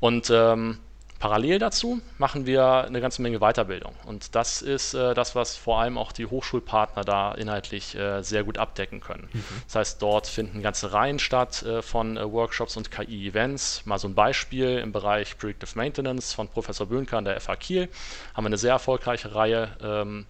Und 0.00 0.30
ähm, 0.30 0.78
Parallel 1.18 1.58
dazu 1.58 2.00
machen 2.18 2.46
wir 2.46 2.84
eine 2.84 3.00
ganze 3.00 3.22
Menge 3.22 3.38
Weiterbildung. 3.38 3.94
Und 4.04 4.34
das 4.34 4.60
ist 4.60 4.94
äh, 4.94 5.14
das, 5.14 5.34
was 5.34 5.56
vor 5.56 5.80
allem 5.80 5.96
auch 5.96 6.12
die 6.12 6.26
Hochschulpartner 6.26 7.04
da 7.04 7.32
inhaltlich 7.32 7.94
äh, 7.94 8.22
sehr 8.22 8.44
gut 8.44 8.58
abdecken 8.58 9.00
können. 9.00 9.28
Mhm. 9.32 9.44
Das 9.64 9.76
heißt, 9.76 10.02
dort 10.02 10.26
finden 10.26 10.62
ganze 10.62 10.92
Reihen 10.92 11.18
statt 11.18 11.62
äh, 11.62 11.80
von 11.80 12.16
äh, 12.16 12.30
Workshops 12.30 12.76
und 12.76 12.90
KI-Events. 12.90 13.86
Mal 13.86 13.98
so 13.98 14.08
ein 14.08 14.14
Beispiel 14.14 14.78
im 14.78 14.92
Bereich 14.92 15.38
Predictive 15.38 15.70
Maintenance 15.74 16.34
von 16.34 16.48
Professor 16.48 16.86
Böhnke 16.86 17.16
an 17.16 17.24
der 17.24 17.40
FH 17.40 17.56
Kiel 17.56 17.88
haben 18.34 18.44
wir 18.44 18.48
eine 18.48 18.58
sehr 18.58 18.72
erfolgreiche 18.72 19.34
Reihe. 19.34 19.70
Ähm, 19.82 20.26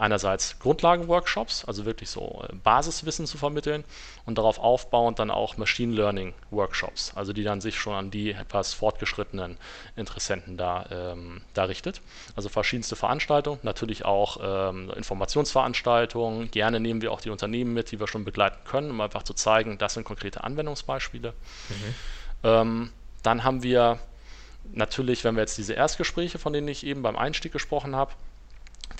einerseits 0.00 0.58
Grundlagenworkshops, 0.58 1.66
also 1.66 1.84
wirklich 1.84 2.08
so 2.08 2.42
äh, 2.48 2.54
Basiswissen 2.54 3.26
zu 3.26 3.36
vermitteln 3.36 3.84
und 4.24 4.38
darauf 4.38 4.58
aufbauend 4.58 5.18
dann 5.18 5.30
auch 5.30 5.58
Machine 5.58 5.94
Learning 5.94 6.32
Workshops, 6.50 7.12
also 7.14 7.34
die 7.34 7.44
dann 7.44 7.60
sich 7.60 7.78
schon 7.78 7.94
an 7.94 8.10
die 8.10 8.32
etwas 8.32 8.72
fortgeschrittenen 8.72 9.58
Interessenten 9.96 10.56
da, 10.56 10.86
ähm, 10.90 11.42
da 11.52 11.64
richtet. 11.64 12.00
Also 12.34 12.48
verschiedenste 12.48 12.96
Veranstaltungen, 12.96 13.60
natürlich 13.62 14.06
auch 14.06 14.38
ähm, 14.42 14.90
Informationsveranstaltungen. 14.96 16.50
Gerne 16.50 16.80
nehmen 16.80 17.02
wir 17.02 17.12
auch 17.12 17.20
die 17.20 17.30
Unternehmen 17.30 17.74
mit, 17.74 17.92
die 17.92 18.00
wir 18.00 18.08
schon 18.08 18.24
begleiten 18.24 18.64
können, 18.64 18.90
um 18.90 19.00
einfach 19.02 19.22
zu 19.22 19.34
zeigen, 19.34 19.76
das 19.76 19.94
sind 19.94 20.04
konkrete 20.04 20.42
Anwendungsbeispiele. 20.42 21.34
Mhm. 21.68 21.94
Ähm, 22.42 22.90
dann 23.22 23.44
haben 23.44 23.62
wir 23.62 23.98
natürlich, 24.72 25.24
wenn 25.24 25.34
wir 25.34 25.42
jetzt 25.42 25.58
diese 25.58 25.74
Erstgespräche, 25.74 26.38
von 26.38 26.54
denen 26.54 26.68
ich 26.68 26.86
eben 26.86 27.02
beim 27.02 27.16
Einstieg 27.16 27.52
gesprochen 27.52 27.94
habe, 27.94 28.12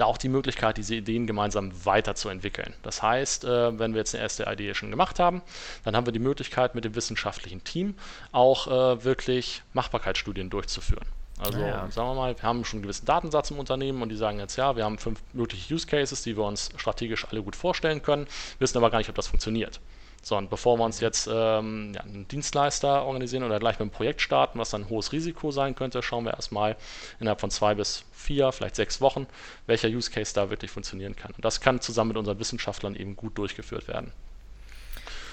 da 0.01 0.07
auch 0.07 0.19
die 0.19 0.29
Möglichkeit, 0.29 0.77
diese 0.77 0.95
Ideen 0.95 1.27
gemeinsam 1.27 1.73
weiterzuentwickeln. 1.85 2.75
Das 2.83 3.03
heißt, 3.03 3.45
äh, 3.45 3.79
wenn 3.79 3.93
wir 3.93 3.99
jetzt 3.99 4.15
eine 4.15 4.23
erste 4.23 4.45
Idee 4.45 4.75
schon 4.75 4.91
gemacht 4.91 5.19
haben, 5.19 5.43
dann 5.85 5.97
haben 5.97 6.07
wir 6.07 6.13
die 6.13 6.19
Möglichkeit, 6.19 6.75
mit 6.75 6.85
dem 6.85 6.95
wissenschaftlichen 6.95 7.63
Team 7.65 7.95
auch 8.33 8.67
äh, 8.67 9.05
wirklich 9.05 9.63
Machbarkeitsstudien 9.73 10.51
durchzuführen. 10.51 11.07
Also 11.39 11.59
naja. 11.59 11.89
sagen 11.91 12.09
wir 12.09 12.15
mal, 12.15 12.37
wir 12.37 12.43
haben 12.43 12.65
schon 12.65 12.79
einen 12.79 12.83
gewissen 12.83 13.07
Datensatz 13.07 13.51
im 13.51 13.59
Unternehmen 13.59 14.03
und 14.03 14.11
die 14.11 14.17
sagen 14.17 14.39
jetzt, 14.39 14.57
ja, 14.57 14.77
wir 14.77 14.85
haben 14.85 14.99
fünf 14.99 15.21
mögliche 15.33 15.73
Use 15.75 15.87
Cases, 15.87 16.23
die 16.23 16.37
wir 16.37 16.45
uns 16.45 16.71
strategisch 16.77 17.27
alle 17.31 17.43
gut 17.43 17.57
vorstellen 17.57 18.03
können, 18.03 18.27
wissen 18.59 18.77
aber 18.77 18.91
gar 18.91 18.99
nicht, 18.99 19.09
ob 19.09 19.15
das 19.15 19.29
funktioniert. 19.29 19.81
So, 20.23 20.37
und 20.37 20.51
bevor 20.51 20.79
wir 20.79 20.85
uns 20.85 21.01
jetzt 21.01 21.29
ähm, 21.33 21.93
ja, 21.95 22.03
einen 22.03 22.29
Dienstleister 22.29 23.05
organisieren 23.05 23.43
oder 23.43 23.59
gleich 23.59 23.75
mit 23.75 23.83
einem 23.83 23.91
Projekt 23.91 24.21
starten, 24.21 24.59
was 24.59 24.71
dann 24.71 24.83
ein 24.83 24.89
hohes 24.91 25.13
Risiko 25.13 25.51
sein 25.51 25.75
könnte, 25.75 26.03
schauen 26.03 26.25
wir 26.25 26.35
erstmal 26.35 26.77
innerhalb 27.21 27.41
von 27.41 27.51
zwei 27.51 27.75
bis 27.75 28.05
vier, 28.13 28.53
vielleicht 28.53 28.77
sechs 28.77 29.01
Wochen, 29.01 29.27
welcher 29.67 29.89
Use 29.89 30.11
Case 30.11 30.35
da 30.35 30.51
wirklich 30.51 30.71
funktionieren 30.71 31.17
kann. 31.17 31.33
Und 31.35 31.45
das 31.45 31.61
kann 31.61 31.81
zusammen 31.81 32.09
mit 32.09 32.17
unseren 32.19 32.39
Wissenschaftlern 32.39 32.95
eben 32.95 33.17
gut 33.17 33.39
durchgeführt 33.39 33.89
werden. 33.89 34.13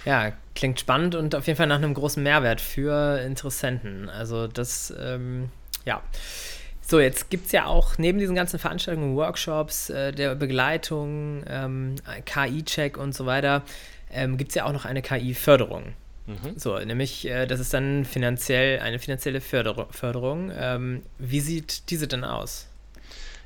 Ja, 0.06 0.32
klingt 0.56 0.79
spannend 0.79 1.15
und 1.15 1.36
auf 1.36 1.48
jeden 1.48 1.58
Fall 1.58 1.67
nach 1.67 1.75
einem 1.75 1.94
großen 1.94 2.24
Mehrwert 2.24 2.62
für 2.62 3.20
Interessenten. 3.20 4.10
Also 4.10 4.48
das, 4.48 4.94
ähm, 4.98 5.50
ja. 5.84 6.01
So, 6.82 7.01
jetzt 7.01 7.29
gibt 7.29 7.48
es 7.48 7.51
ja 7.51 7.65
auch 7.65 7.98
neben 7.98 8.17
diesen 8.17 8.34
ganzen 8.34 8.58
Veranstaltungen, 8.58 9.17
Workshops, 9.17 9.89
äh, 9.89 10.13
der 10.13 10.36
Begleitung, 10.36 11.44
ähm, 11.46 11.96
KI-Check 12.24 12.96
und 12.98 13.13
so 13.13 13.25
weiter, 13.25 13.63
ähm, 14.12 14.38
gibt 14.38 14.52
es 14.52 14.56
ja 14.56 14.66
auch 14.66 14.74
noch 14.74 14.86
eine 14.86 15.02
KI-Förderung. 15.02 15.94
Mhm. 16.26 16.58
So, 16.58 16.78
nämlich, 16.78 17.28
äh, 17.28 17.46
das 17.46 17.60
ist 17.60 17.74
dann 17.74 18.06
finanziell 18.06 18.80
eine 18.80 19.00
finanzielle 19.00 19.42
Förder 19.42 19.88
Förderung. 19.92 20.52
Ähm, 20.56 21.04
wie 21.18 21.40
sieht 21.40 21.90
diese 21.90 22.08
denn 22.08 22.24
aus? 22.24 22.68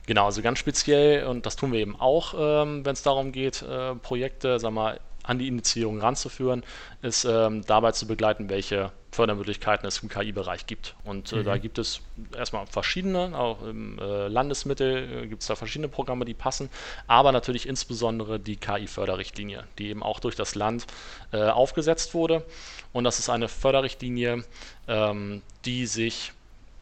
Genau, 0.08 0.26
also 0.26 0.42
ganz 0.42 0.58
speziell, 0.60 1.26
und 1.26 1.46
das 1.46 1.56
tun 1.56 1.72
wir 1.72 1.80
eben 1.80 1.96
auch, 1.96 2.34
ähm, 2.38 2.84
wenn 2.84 2.94
es 2.94 3.04
darum 3.04 3.32
geht, 3.32 3.62
äh, 3.62 3.94
Projekte, 3.96 4.60
sag 4.60 4.72
mal, 4.74 5.00
an 5.24 5.40
die 5.40 5.48
Indizierung 5.48 6.00
ranzuführen, 6.00 6.64
ist 7.02 7.26
ähm, 7.26 7.64
dabei 7.66 7.92
zu 7.92 8.08
begleiten, 8.08 8.50
welche 8.50 8.92
Fördermöglichkeiten 9.12 9.88
es 9.88 10.00
im 10.00 10.10
KI-Bereich 10.10 10.66
gibt. 10.66 10.96
Und 11.04 11.34
äh, 11.34 11.38
mhm. 11.38 11.44
da 11.44 11.58
gibt 11.58 11.78
es 11.78 12.02
erstmal 12.36 12.66
verschiedene, 12.66 13.38
auch 13.38 13.62
im 13.64 14.00
äh, 14.00 14.28
Landesmittel 14.28 15.24
äh, 15.24 15.28
gibt 15.28 15.42
es 15.42 15.48
da 15.48 15.56
verschiedene 15.56 15.90
Programme, 15.90 16.26
die 16.26 16.34
passen, 16.34 16.70
aber 17.08 17.32
natürlich 17.32 17.68
insbesondere 17.68 18.40
die 18.40 18.56
KI-Förderrichtlinie, 18.56 19.66
die 19.78 19.90
eben 19.90 20.02
auch 20.02 20.20
durch 20.20 20.36
das 20.36 20.56
Land 20.56 20.88
äh, 21.34 21.44
aufgesetzt 21.44 22.14
wurde. 22.14 22.46
Und 22.94 23.04
das 23.04 23.20
ist 23.20 23.30
eine 23.30 23.50
Förderrichtlinie, 23.50 24.46
ähm, 24.88 25.42
die 25.66 25.86
sich 25.86 26.32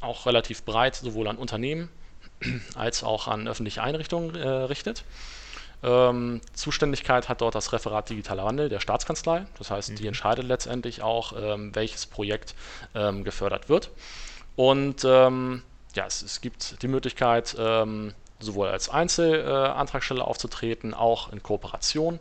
auch 0.01 0.25
relativ 0.25 0.63
breit 0.63 0.96
sowohl 0.96 1.27
an 1.27 1.38
Unternehmen 1.38 1.89
als 2.75 3.03
auch 3.03 3.27
an 3.27 3.48
öffentliche 3.48 3.84
Einrichtungen 3.84 4.36
äh, 4.36 4.48
richtet. 4.48 5.03
Ähm, 5.81 6.41
Zuständigkeit 6.53 7.29
hat 7.29 7.41
dort 7.41 7.55
das 7.55 7.71
Referat 7.71 8.09
Digitaler 8.09 8.45
Wandel 8.45 8.69
der 8.69 8.79
Staatskanzlei. 8.79 9.45
Das 9.57 9.71
heißt, 9.71 9.91
mhm. 9.91 9.95
die 9.95 10.07
entscheidet 10.07 10.45
letztendlich 10.45 11.01
auch, 11.01 11.33
ähm, 11.39 11.74
welches 11.75 12.05
Projekt 12.05 12.55
ähm, 12.95 13.24
gefördert 13.24 13.69
wird. 13.69 13.91
Und 14.55 15.05
ähm, 15.05 15.63
ja, 15.95 16.05
es, 16.05 16.21
es, 16.21 16.41
gibt 16.41 16.81
die 16.81 16.88
Möglichkeit, 16.88 17.55
ähm, 17.57 18.13
sowohl 18.39 18.67
als 18.67 18.89
Einzelantragsteller 18.89 20.21
äh, 20.21 20.25
aufzutreten, 20.25 20.93
auch 20.93 21.31
in 21.31 21.41
Kooperation. 21.41 22.19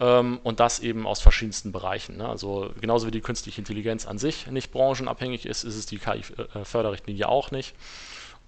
Ähm, 0.00 0.40
und 0.42 0.60
das 0.60 0.80
eben 0.80 1.06
aus 1.06 1.20
verschiedensten 1.20 1.72
Bereichen. 1.72 2.18
Ne? 2.18 2.28
Also 2.28 2.72
genauso 2.80 3.06
wie 3.06 3.10
die 3.10 3.20
künstliche 3.20 3.60
Intelligenz 3.60 4.06
an 4.06 4.18
sich 4.18 4.46
nicht 4.48 4.72
branchenabhängig 4.72 5.46
ist, 5.46 5.64
ist 5.64 5.76
es 5.76 5.86
die 5.86 5.98
KI-Förderrichtlinie 5.98 7.28
auch 7.28 7.50
nicht. 7.50 7.74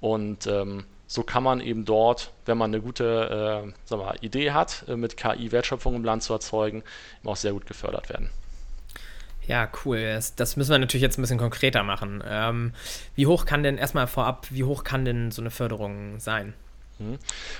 Und 0.01 0.47
ähm, 0.47 0.85
so 1.07 1.23
kann 1.23 1.43
man 1.43 1.61
eben 1.61 1.85
dort, 1.85 2.33
wenn 2.47 2.59
man 2.59 2.71
eine 2.71 2.81
gute 2.83 3.73
äh, 3.91 3.97
mal, 3.97 4.17
Idee 4.21 4.53
hat, 4.53 4.85
äh, 4.89 4.97
mit 4.97 5.17
KI 5.17 5.53
Wertschöpfung 5.53 5.95
im 5.95 6.05
Land 6.05 6.23
zu 6.23 6.33
erzeugen, 6.33 6.83
auch 7.25 7.37
sehr 7.37 7.53
gut 7.53 7.67
gefördert 7.67 8.09
werden. 8.09 8.31
Ja, 9.47 9.69
cool. 9.85 10.01
Das, 10.15 10.35
das, 10.35 10.57
müssen 10.57 10.71
wir 10.71 10.79
natürlich 10.79 11.03
jetzt 11.03 11.19
ein 11.19 11.23
bisschen 11.23 11.39
konkreter 11.39 11.83
machen. 11.83 12.23
Ähm, 12.27 12.73
wie 13.15 13.27
hoch 13.27 13.45
kann 13.45 13.63
denn, 13.63 13.77
erstmal 13.77 14.07
vorab, 14.07 14.47
wie 14.51 14.65
hoch 14.65 14.85
kann 14.85 15.05
denn 15.05 15.31
so 15.31 15.43
eine 15.43 15.51
Förderung 15.51 16.19
sein? 16.19 16.55
Mhm. 16.99 17.19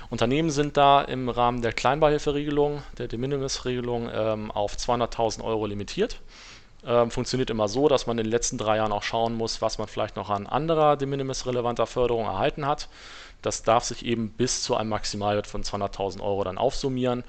Unternehmen 0.09 0.49
sind 0.49 0.77
da 0.77 1.01
im 1.01 1.29
Rahmen 1.29 1.61
der 1.61 1.73
Kleinbeihilferegelung, 1.73 2.81
der 2.97 3.07
De 3.07 3.19
Minimis-Regelung, 3.19 4.09
ähm, 4.11 4.51
auf 4.51 4.75
200.000 4.75 5.43
Euro 5.43 5.65
limitiert. 5.65 6.21
Ähm, 6.85 7.09
funktioniert 7.09 7.49
immer 7.49 7.67
so, 7.67 7.87
dass 7.87 8.05
man 8.05 8.17
in 8.17 8.25
den 8.25 8.31
letzten 8.31 8.57
drei 8.57 8.77
Jahren 8.77 8.91
auch 8.91 9.03
schauen 9.03 9.33
muss, 9.33 9.61
was 9.61 9.77
man 9.77 9.87
vielleicht 9.87 10.15
noch 10.15 10.29
an 10.29 10.45
anderer 10.45 10.97
De 10.97 11.07
Minimis-relevanter 11.07 11.87
Förderung 11.87 12.25
erhalten 12.25 12.67
hat. 12.67 12.89
Das 13.41 13.63
darf 13.63 13.83
sich 13.83 14.05
eben 14.05 14.29
bis 14.29 14.63
zu 14.63 14.75
einem 14.75 14.89
Maximalwert 14.89 15.47
von 15.47 15.63
200.000 15.63 16.21
Euro 16.21 16.43
dann 16.43 16.57
aufsummieren. 16.57 17.23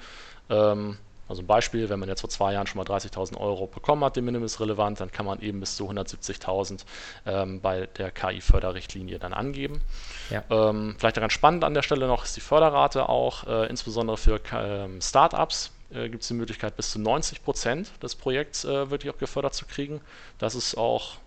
Ähm, 0.49 0.97
also 1.27 1.41
ein 1.41 1.47
Beispiel, 1.47 1.89
wenn 1.89 1.99
man 1.99 2.07
jetzt 2.07 2.21
vor 2.21 2.29
zwei 2.29 2.53
Jahren 2.53 2.67
schon 2.67 2.77
mal 2.77 2.85
30.000 2.85 3.37
Euro 3.37 3.67
bekommen 3.67 4.03
hat, 4.03 4.15
dem 4.15 4.25
Minimis 4.25 4.59
relevant, 4.59 4.99
dann 5.01 5.11
kann 5.11 5.25
man 5.25 5.41
eben 5.41 5.59
bis 5.59 5.75
zu 5.75 5.89
170.000 5.89 6.85
ähm, 7.25 7.59
bei 7.59 7.87
der 7.97 8.11
KI-Förderrichtlinie 8.11 9.19
dann 9.19 9.33
angeben. 9.33 9.81
Ja. 10.29 10.43
Ähm, 10.49 10.95
vielleicht 10.97 11.17
ganz 11.17 11.33
spannend 11.33 11.63
an 11.63 11.73
der 11.73 11.81
Stelle 11.81 12.07
noch 12.07 12.23
ist 12.23 12.37
die 12.37 12.41
Förderrate 12.41 13.09
auch, 13.09 13.45
äh, 13.45 13.67
insbesondere 13.67 14.17
für 14.17 14.39
ähm, 14.53 15.01
Startups 15.01 15.71
äh, 15.91 16.09
gibt 16.09 16.23
es 16.23 16.27
die 16.27 16.33
Möglichkeit, 16.33 16.75
bis 16.75 16.91
zu 16.91 16.99
90 16.99 17.43
Prozent 17.43 17.91
des 18.01 18.15
Projekts 18.15 18.65
äh, 18.65 18.89
wirklich 18.89 19.13
auch 19.13 19.17
gefördert 19.17 19.53
zu 19.53 19.65
kriegen. 19.65 20.01
Das 20.37 20.55
ist 20.55 20.77
auch 20.77 21.17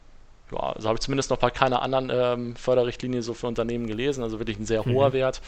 ja, 0.52 0.58
also 0.58 0.88
habe 0.88 0.96
ich 0.96 1.02
zumindest 1.02 1.30
noch 1.30 1.38
bei 1.38 1.50
keiner 1.50 1.82
anderen 1.82 2.10
ähm, 2.12 2.56
Förderrichtlinie 2.56 3.22
so 3.22 3.34
für 3.34 3.46
Unternehmen 3.46 3.86
gelesen, 3.86 4.22
also 4.22 4.38
wirklich 4.38 4.58
ein 4.58 4.66
sehr 4.66 4.86
mhm. 4.86 4.92
hoher 4.92 5.12
Wert. 5.12 5.40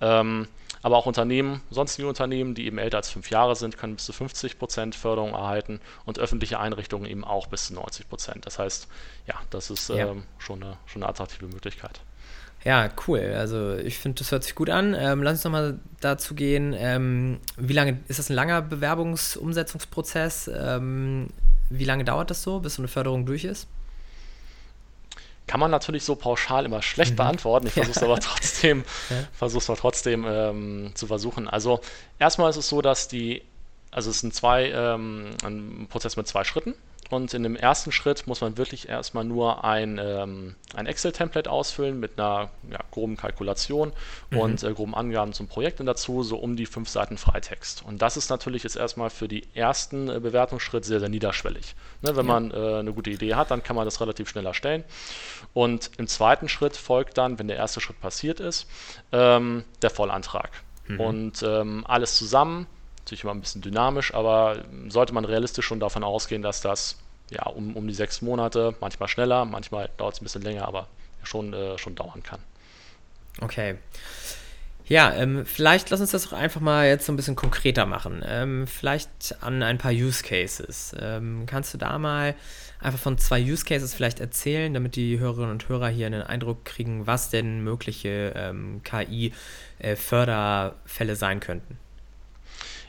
Ähm, 0.00 0.48
aber 0.82 0.98
auch 0.98 1.06
Unternehmen, 1.06 1.62
sonstige 1.70 2.06
Unternehmen, 2.06 2.54
die 2.54 2.66
eben 2.66 2.76
älter 2.76 2.98
als 2.98 3.10
fünf 3.10 3.30
Jahre 3.30 3.56
sind, 3.56 3.78
können 3.78 3.94
bis 3.94 4.04
zu 4.04 4.12
50 4.12 4.58
Prozent 4.58 4.94
Förderung 4.94 5.32
erhalten 5.32 5.80
und 6.04 6.18
öffentliche 6.18 6.60
Einrichtungen 6.60 7.06
eben 7.06 7.24
auch 7.24 7.46
bis 7.46 7.68
zu 7.68 7.74
90 7.74 8.08
Prozent. 8.08 8.44
Das 8.44 8.58
heißt, 8.58 8.86
ja, 9.26 9.34
das 9.48 9.70
ist 9.70 9.88
ja. 9.88 10.10
Ähm, 10.10 10.24
schon, 10.38 10.62
eine, 10.62 10.76
schon 10.84 11.02
eine 11.02 11.08
attraktive 11.08 11.46
Möglichkeit. 11.46 12.00
Ja, 12.64 12.88
cool. 13.06 13.34
Also 13.36 13.74
ich 13.76 13.98
finde, 13.98 14.18
das 14.20 14.32
hört 14.32 14.42
sich 14.42 14.54
gut 14.54 14.70
an. 14.70 14.94
Ähm, 14.98 15.22
lass 15.22 15.34
uns 15.34 15.44
nochmal 15.44 15.78
dazu 16.00 16.34
gehen. 16.34 16.74
Ähm, 16.76 17.40
wie 17.56 17.74
lange 17.74 18.00
ist 18.08 18.18
das 18.18 18.30
ein 18.30 18.34
langer 18.34 18.62
Bewerbungsumsetzungsprozess? 18.62 20.50
Ähm, 20.54 21.28
wie 21.68 21.84
lange 21.84 22.04
dauert 22.04 22.30
das 22.30 22.42
so, 22.42 22.60
bis 22.60 22.74
so 22.74 22.82
eine 22.82 22.88
Förderung 22.88 23.26
durch 23.26 23.44
ist? 23.44 23.68
kann 25.46 25.60
man 25.60 25.70
natürlich 25.70 26.04
so 26.04 26.14
pauschal 26.14 26.64
immer 26.64 26.82
schlecht 26.82 27.12
mhm. 27.12 27.16
beantworten. 27.16 27.66
Ich 27.66 27.72
versuche 27.74 27.98
es 27.98 28.02
aber 28.02 28.18
trotzdem, 28.18 28.84
ja. 29.10 29.16
versuche 29.32 29.72
es 29.72 29.78
trotzdem 29.78 30.24
ähm, 30.26 30.92
zu 30.94 31.06
versuchen. 31.06 31.48
Also 31.48 31.80
erstmal 32.18 32.50
ist 32.50 32.56
es 32.56 32.68
so, 32.68 32.82
dass 32.82 33.08
die, 33.08 33.42
also 33.90 34.10
es 34.10 34.20
sind 34.20 34.34
zwei, 34.34 34.70
ähm, 34.70 35.30
ein 35.44 35.86
Prozess 35.90 36.16
mit 36.16 36.26
zwei 36.26 36.44
Schritten. 36.44 36.74
Und 37.14 37.32
in 37.32 37.44
dem 37.44 37.54
ersten 37.54 37.92
Schritt 37.92 38.26
muss 38.26 38.40
man 38.40 38.58
wirklich 38.58 38.88
erstmal 38.88 39.24
nur 39.24 39.64
ein, 39.64 40.00
ähm, 40.02 40.56
ein 40.74 40.86
Excel-Template 40.86 41.48
ausfüllen 41.48 42.00
mit 42.00 42.18
einer 42.18 42.50
ja, 42.68 42.78
groben 42.90 43.16
Kalkulation 43.16 43.92
mhm. 44.30 44.38
und 44.38 44.62
äh, 44.64 44.72
groben 44.72 44.96
Angaben 44.96 45.32
zum 45.32 45.46
Projekt 45.46 45.78
und 45.78 45.86
dazu 45.86 46.24
so 46.24 46.36
um 46.36 46.56
die 46.56 46.66
fünf 46.66 46.88
Seiten 46.88 47.16
Freitext. 47.16 47.84
Und 47.86 48.02
das 48.02 48.16
ist 48.16 48.30
natürlich 48.30 48.64
jetzt 48.64 48.76
erstmal 48.76 49.10
für 49.10 49.28
die 49.28 49.46
ersten 49.54 50.08
äh, 50.08 50.18
Bewertungsschritt 50.18 50.84
sehr, 50.84 50.98
sehr 50.98 51.08
niederschwellig. 51.08 51.76
Ne, 52.02 52.16
wenn 52.16 52.26
ja. 52.26 52.32
man 52.32 52.50
äh, 52.50 52.78
eine 52.80 52.92
gute 52.92 53.10
Idee 53.10 53.34
hat, 53.34 53.52
dann 53.52 53.62
kann 53.62 53.76
man 53.76 53.84
das 53.84 54.00
relativ 54.00 54.28
schnell 54.28 54.46
erstellen. 54.46 54.82
Und 55.52 55.92
im 55.98 56.08
zweiten 56.08 56.48
Schritt 56.48 56.76
folgt 56.76 57.16
dann, 57.16 57.38
wenn 57.38 57.46
der 57.46 57.56
erste 57.56 57.80
Schritt 57.80 58.00
passiert 58.00 58.40
ist, 58.40 58.66
ähm, 59.12 59.62
der 59.82 59.90
Vollantrag. 59.90 60.50
Mhm. 60.88 61.00
Und 61.00 61.42
ähm, 61.44 61.84
alles 61.86 62.16
zusammen 62.16 62.66
natürlich 63.04 63.24
immer 63.24 63.34
ein 63.34 63.40
bisschen 63.40 63.60
dynamisch, 63.60 64.14
aber 64.14 64.64
sollte 64.88 65.12
man 65.12 65.26
realistisch 65.26 65.66
schon 65.66 65.78
davon 65.78 66.02
ausgehen, 66.02 66.40
dass 66.40 66.62
das 66.62 66.96
ja 67.30 67.46
um, 67.46 67.76
um 67.76 67.86
die 67.86 67.94
sechs 67.94 68.22
Monate, 68.22 68.74
manchmal 68.80 69.08
schneller, 69.08 69.44
manchmal 69.44 69.90
dauert 69.96 70.14
es 70.14 70.20
ein 70.20 70.24
bisschen 70.24 70.42
länger, 70.42 70.66
aber 70.66 70.88
schon, 71.22 71.52
äh, 71.52 71.78
schon 71.78 71.94
dauern 71.94 72.22
kann. 72.22 72.40
Okay. 73.40 73.76
Ja, 74.86 75.14
ähm, 75.14 75.46
vielleicht 75.46 75.88
lass 75.88 76.00
uns 76.00 76.10
das 76.10 76.24
doch 76.24 76.34
einfach 76.34 76.60
mal 76.60 76.86
jetzt 76.86 77.06
so 77.06 77.12
ein 77.12 77.16
bisschen 77.16 77.36
konkreter 77.36 77.86
machen. 77.86 78.22
Ähm, 78.26 78.66
vielleicht 78.66 79.36
an 79.40 79.62
ein 79.62 79.78
paar 79.78 79.92
Use 79.92 80.22
Cases. 80.22 80.94
Ähm, 81.00 81.44
kannst 81.46 81.72
du 81.72 81.78
da 81.78 81.98
mal 81.98 82.34
einfach 82.80 83.00
von 83.00 83.16
zwei 83.16 83.40
Use 83.40 83.64
Cases 83.64 83.94
vielleicht 83.94 84.20
erzählen, 84.20 84.74
damit 84.74 84.96
die 84.96 85.18
Hörerinnen 85.18 85.52
und 85.52 85.70
Hörer 85.70 85.88
hier 85.88 86.06
einen 86.06 86.20
Eindruck 86.20 86.66
kriegen, 86.66 87.06
was 87.06 87.30
denn 87.30 87.64
mögliche 87.64 88.34
ähm, 88.36 88.82
KI-Förderfälle 88.84 91.12
äh, 91.12 91.16
sein 91.16 91.40
könnten? 91.40 91.78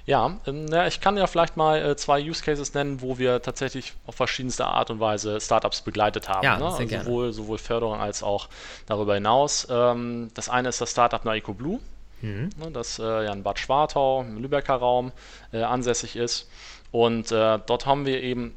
Ja, 0.05 0.37
ähm, 0.45 0.67
ja, 0.67 0.85
ich 0.85 1.01
kann 1.01 1.17
ja 1.17 1.25
vielleicht 1.25 1.57
mal 1.57 1.83
äh, 1.83 1.95
zwei 1.95 2.21
Use 2.21 2.43
Cases 2.43 2.73
nennen, 2.73 3.01
wo 3.01 3.17
wir 3.17 3.41
tatsächlich 3.41 3.93
auf 4.05 4.15
verschiedenste 4.15 4.65
Art 4.65 4.91
und 4.91 4.99
Weise 4.99 5.41
Startups 5.41 5.81
begleitet 5.81 6.29
haben. 6.29 6.43
Ja, 6.43 6.57
ne? 6.57 6.71
sehr 6.71 6.99
also 6.99 7.09
sowohl, 7.09 7.33
sowohl 7.33 7.57
Förderung 7.57 7.99
als 7.99 8.21
auch 8.21 8.47
darüber 8.85 9.15
hinaus. 9.15 9.67
Ähm, 9.69 10.29
das 10.35 10.47
eine 10.47 10.69
ist 10.69 10.79
das 10.79 10.91
Startup 10.91 11.25
Naiko 11.25 11.53
Blue, 11.53 11.79
mhm. 12.21 12.49
ne, 12.57 12.71
das 12.71 12.99
äh, 12.99 13.25
ja 13.25 13.33
in 13.33 13.41
Bad 13.41 13.57
Schwartau 13.57 14.21
im 14.21 14.37
Lübecker 14.37 14.75
Raum 14.75 15.11
äh, 15.51 15.63
ansässig 15.63 16.15
ist. 16.15 16.49
Und 16.91 17.31
äh, 17.31 17.59
dort 17.65 17.87
haben 17.87 18.05
wir 18.05 18.21
eben 18.21 18.53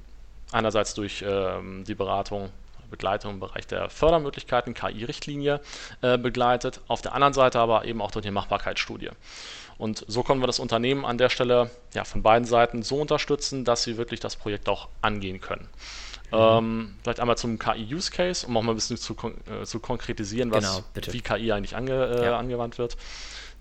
einerseits 0.52 0.94
durch 0.94 1.24
ähm, 1.26 1.84
die 1.84 1.94
Beratung 1.94 2.50
Begleitung 2.90 3.34
im 3.34 3.40
Bereich 3.40 3.66
der 3.66 3.90
Fördermöglichkeiten, 3.90 4.74
KI-Richtlinie 4.74 5.60
äh, 6.00 6.18
begleitet, 6.18 6.80
auf 6.88 7.02
der 7.02 7.14
anderen 7.14 7.34
Seite 7.34 7.58
aber 7.58 7.84
eben 7.84 8.00
auch 8.00 8.10
durch 8.10 8.24
die 8.24 8.30
Machbarkeitsstudie. 8.30 9.10
Und 9.78 10.04
so 10.08 10.24
können 10.24 10.42
wir 10.42 10.48
das 10.48 10.58
Unternehmen 10.58 11.04
an 11.04 11.18
der 11.18 11.28
Stelle 11.28 11.70
ja, 11.94 12.04
von 12.04 12.22
beiden 12.22 12.44
Seiten 12.44 12.82
so 12.82 12.96
unterstützen, 13.00 13.64
dass 13.64 13.84
sie 13.84 13.96
wirklich 13.96 14.18
das 14.18 14.34
Projekt 14.34 14.68
auch 14.68 14.88
angehen 15.02 15.40
können. 15.40 15.68
Mhm. 16.30 16.38
Ähm, 16.38 16.94
vielleicht 17.02 17.20
einmal 17.20 17.38
zum 17.38 17.58
KI-Use-Case, 17.58 18.46
um 18.46 18.56
auch 18.56 18.62
mal 18.62 18.72
ein 18.72 18.74
bisschen 18.74 18.96
zu, 18.96 19.14
äh, 19.14 19.64
zu 19.64 19.78
konkretisieren, 19.80 20.50
was, 20.50 20.82
genau, 20.94 21.12
wie 21.12 21.20
KI 21.20 21.52
eigentlich 21.52 21.76
ange, 21.76 21.92
äh, 21.92 22.24
ja. 22.24 22.38
angewandt 22.38 22.78
wird. 22.78 22.96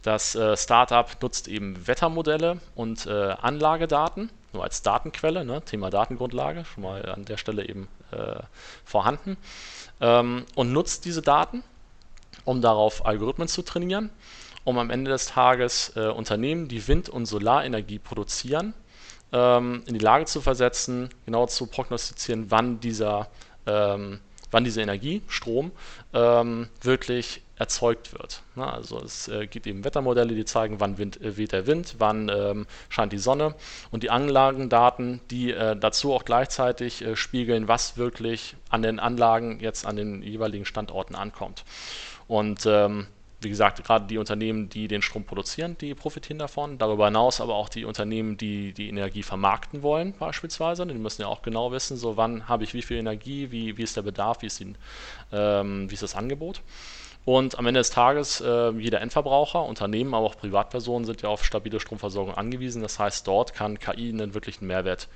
Das 0.02 0.36
äh, 0.36 0.58
Startup 0.58 1.10
nutzt 1.22 1.48
eben 1.48 1.88
Wettermodelle 1.88 2.60
und 2.76 3.06
äh, 3.06 3.12
Anlagedaten, 3.12 4.30
nur 4.54 4.64
als 4.64 4.82
Datenquelle, 4.82 5.46
ne? 5.46 5.62
Thema 5.62 5.90
Datengrundlage, 5.90 6.66
schon 6.66 6.84
mal 6.84 7.06
an 7.10 7.26
der 7.26 7.38
Stelle 7.38 7.68
eben 7.68 7.88
äh, 8.12 8.40
vorhanden, 8.86 9.38
ähm, 10.02 10.46
und 10.56 10.72
nutzt 10.72 11.06
diese 11.06 11.22
Daten, 11.22 11.64
um 12.44 12.62
darauf 12.62 13.06
Algorithmen 13.06 13.48
zu 13.48 13.62
trainieren 13.62 14.10
um 14.68 14.78
am 14.80 14.90
Ende 14.90 15.12
des 15.12 15.28
Tages 15.28 15.94
äh, 15.96 16.08
Unternehmen, 16.08 16.68
die 16.68 16.86
Wind- 16.90 17.08
und 17.08 17.26
Solarenergie 17.26 18.00
produzieren, 18.00 18.74
ähm, 19.32 19.82
in 19.86 19.94
die 19.94 20.04
Lage 20.04 20.26
zu 20.26 20.42
versetzen, 20.42 21.08
genau 21.26 21.46
zu 21.46 21.68
prognostizieren, 21.68 22.52
wann 22.52 22.82
dieser 22.82 23.30
ähm, 23.66 24.20
wann 24.52 24.66
diese 24.66 24.82
Energie, 24.82 25.22
Strom, 25.28 25.72
ähm, 26.14 26.68
wirklich 26.82 27.44
erzeugt 27.56 28.12
wird. 28.12 28.42
Na, 28.56 28.74
also 28.74 29.00
es 29.00 29.30
äh, 29.30 29.48
gibt 29.48 29.68
eben 29.68 29.86
Wettermodelle, 29.86 30.36
die 30.36 30.46
zeigen, 30.46 30.82
wann 30.82 30.98
Wind, 30.98 31.22
äh, 31.22 31.38
weht 31.38 31.54
der 31.54 31.66
Wind, 31.66 31.96
wann 32.00 32.30
ähm, 32.30 32.68
scheint 32.90 33.14
die 33.14 33.20
Sonne 33.20 33.56
und 33.92 34.04
die 34.04 34.10
Anlagendaten, 34.10 35.22
die 35.32 35.52
äh, 35.52 35.78
dazu 35.78 36.14
auch 36.14 36.26
gleichzeitig 36.26 37.04
äh, 37.04 37.16
spiegeln, 37.16 37.70
was 37.70 37.98
wirklich 37.98 38.58
an 38.70 38.82
den 38.82 39.00
Anlagen 39.00 39.62
jetzt 39.62 39.86
an 39.86 39.96
den 39.96 40.22
jeweiligen 40.22 40.66
Standorten 40.66 41.16
ankommt. 41.16 41.64
Und 42.28 42.66
ähm, 42.66 43.08
wie 43.40 43.50
gesagt, 43.50 43.84
gerade 43.84 44.08
die 44.08 44.18
Unternehmen, 44.18 44.68
die 44.70 44.88
den 44.88 45.04
Strom 45.04 45.24
produzieren, 45.24 45.78
die 45.80 45.94
profitieren 45.94 46.40
davon. 46.40 46.78
Darüber 46.80 47.06
hinaus 47.06 47.40
aber 47.40 47.56
auch 47.56 47.70
die 47.70 47.86
Unternehmen, 47.86 48.36
die 48.38 48.74
die 48.74 48.90
Energie 48.90 49.22
vermarkten 49.22 49.84
wollen, 49.84 50.14
beispielsweise. 50.18 50.86
Die 50.88 50.94
müssen 50.96 51.22
ja 51.22 51.28
auch 51.28 51.44
genau 51.44 51.72
wissen, 51.72 51.98
so 51.98 52.18
wann 52.18 52.48
habe 52.48 52.64
ich 52.64 52.74
wie 52.74 52.82
viel 52.82 52.98
Energie, 52.98 53.52
wie, 53.52 53.78
wie 53.78 53.84
ist 53.84 53.96
der 53.96 54.02
Bedarf, 54.02 54.42
wie 54.42 54.48
ist, 54.48 54.60
die, 54.60 54.74
ähm, 55.32 55.90
wie 55.90 55.94
ist 55.94 56.04
das 56.04 56.16
Angebot. 56.16 56.62
Und 57.26 57.60
am 57.60 57.68
Ende 57.68 57.82
des 57.82 57.90
Tages, 57.90 58.42
äh, 58.42 58.72
jeder 58.72 59.02
Endverbraucher, 59.02 59.62
Unternehmen, 59.64 60.14
aber 60.14 60.26
auch 60.26 60.38
Privatpersonen 60.38 61.06
sind 61.06 61.22
ja 61.22 61.30
auf 61.30 61.44
stabile 61.44 61.80
Stromversorgung 61.80 62.34
angewiesen. 62.34 62.82
Das 62.82 62.98
heißt, 62.98 63.28
dort 63.28 63.54
kann 63.54 63.80
KI 63.80 64.10
einen 64.10 64.34
wirklichen 64.34 64.66
Mehrwert 64.66 65.10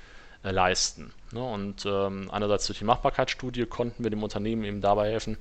äh, 0.44 0.50
leisten. 0.50 1.12
Ne? 1.32 1.42
Und 1.42 1.86
ähm, 1.86 2.28
einerseits 2.30 2.66
durch 2.66 2.78
die 2.78 2.84
Machbarkeitsstudie 2.84 3.66
konnten 3.66 4.04
wir 4.04 4.10
dem 4.10 4.22
Unternehmen 4.22 4.62
eben 4.62 4.80
dabei 4.80 5.10
helfen, 5.10 5.38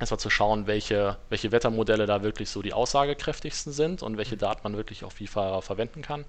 erstmal 0.00 0.20
zu 0.20 0.30
schauen, 0.30 0.66
welche, 0.66 1.16
welche 1.28 1.52
Wettermodelle 1.52 2.06
da 2.06 2.22
wirklich 2.22 2.50
so 2.50 2.62
die 2.62 2.72
aussagekräftigsten 2.72 3.72
sind 3.72 4.02
und 4.02 4.16
welche 4.16 4.36
Daten 4.36 4.60
man 4.62 4.76
wirklich 4.76 5.04
auf 5.04 5.14
FIFA 5.14 5.60
verwenden 5.60 6.02
kann. 6.02 6.24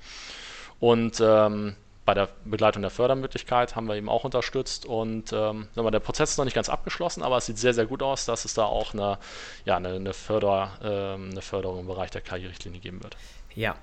Und 0.80 1.20
ähm, 1.22 1.76
bei 2.06 2.16
der 2.16 2.30
Begleitung 2.44 2.82
der 2.82 2.90
Fördermöglichkeit 2.90 3.76
haben 3.76 3.88
wir 3.88 3.96
eben 3.96 4.10
auch 4.10 4.24
unterstützt 4.24 4.88
und 4.88 5.32
ähm, 5.32 5.68
der 5.76 6.00
Prozess 6.00 6.32
ist 6.32 6.38
noch 6.38 6.46
nicht 6.46 6.56
ganz 6.56 6.68
abgeschlossen, 6.68 7.22
aber 7.22 7.38
es 7.38 7.46
sieht 7.46 7.60
sehr, 7.60 7.76
sehr 7.76 7.86
gut 7.86 8.02
aus, 8.02 8.26
dass 8.26 8.46
es 8.46 8.56
da 8.56 8.66
auch 8.66 8.94
eine, 8.94 9.20
ja, 9.66 9.78
eine, 9.78 9.90
eine, 9.90 10.14
Förder, 10.14 10.72
ähm, 10.82 11.30
eine 11.30 11.44
Förderung 11.44 11.82
im 11.82 11.86
Bereich 11.86 12.10
der 12.10 12.22
KI-Richtlinie 12.22 12.80
geben 12.80 13.04
wird. 13.04 13.16
Ja, 13.54 13.76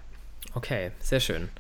okay, 0.55 0.91
sehr 0.99 1.21
schön. 1.21 1.51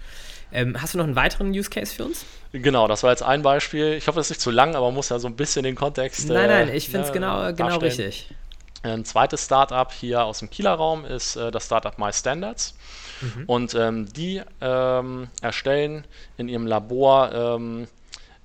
Ähm, 0.52 0.80
hast 0.80 0.94
du 0.94 0.98
noch 0.98 1.04
einen 1.04 1.16
weiteren 1.16 1.50
Use 1.50 1.70
Case 1.70 1.94
für 1.94 2.04
uns? 2.04 2.24
Genau, 2.52 2.88
das 2.88 3.02
war 3.02 3.10
jetzt 3.10 3.22
ein 3.22 3.42
Beispiel. 3.42 3.94
Ich 3.94 4.06
hoffe, 4.08 4.20
es 4.20 4.26
ist 4.26 4.30
nicht 4.30 4.40
zu 4.40 4.50
lang, 4.50 4.74
aber 4.74 4.86
man 4.86 4.94
muss 4.94 5.08
ja 5.08 5.18
so 5.18 5.28
ein 5.28 5.36
bisschen 5.36 5.64
den 5.64 5.74
Kontext. 5.74 6.28
Nein, 6.28 6.48
nein, 6.48 6.68
äh, 6.68 6.76
ich 6.76 6.88
finde 6.88 7.06
es 7.06 7.12
genau, 7.12 7.52
genau 7.52 7.76
richtig. 7.78 8.34
Ein 8.82 9.04
zweites 9.04 9.44
Startup 9.44 9.90
hier 9.92 10.24
aus 10.24 10.38
dem 10.38 10.50
Kieler 10.50 10.74
Raum 10.74 11.04
ist 11.04 11.36
äh, 11.36 11.50
das 11.50 11.66
Startup 11.66 11.98
MyStandards. 11.98 12.74
Mhm. 13.20 13.44
Und 13.46 13.74
ähm, 13.74 14.12
die 14.12 14.42
ähm, 14.60 15.28
erstellen 15.42 16.04
in 16.36 16.48
ihrem 16.48 16.66
Labor 16.66 17.32
ähm, 17.32 17.88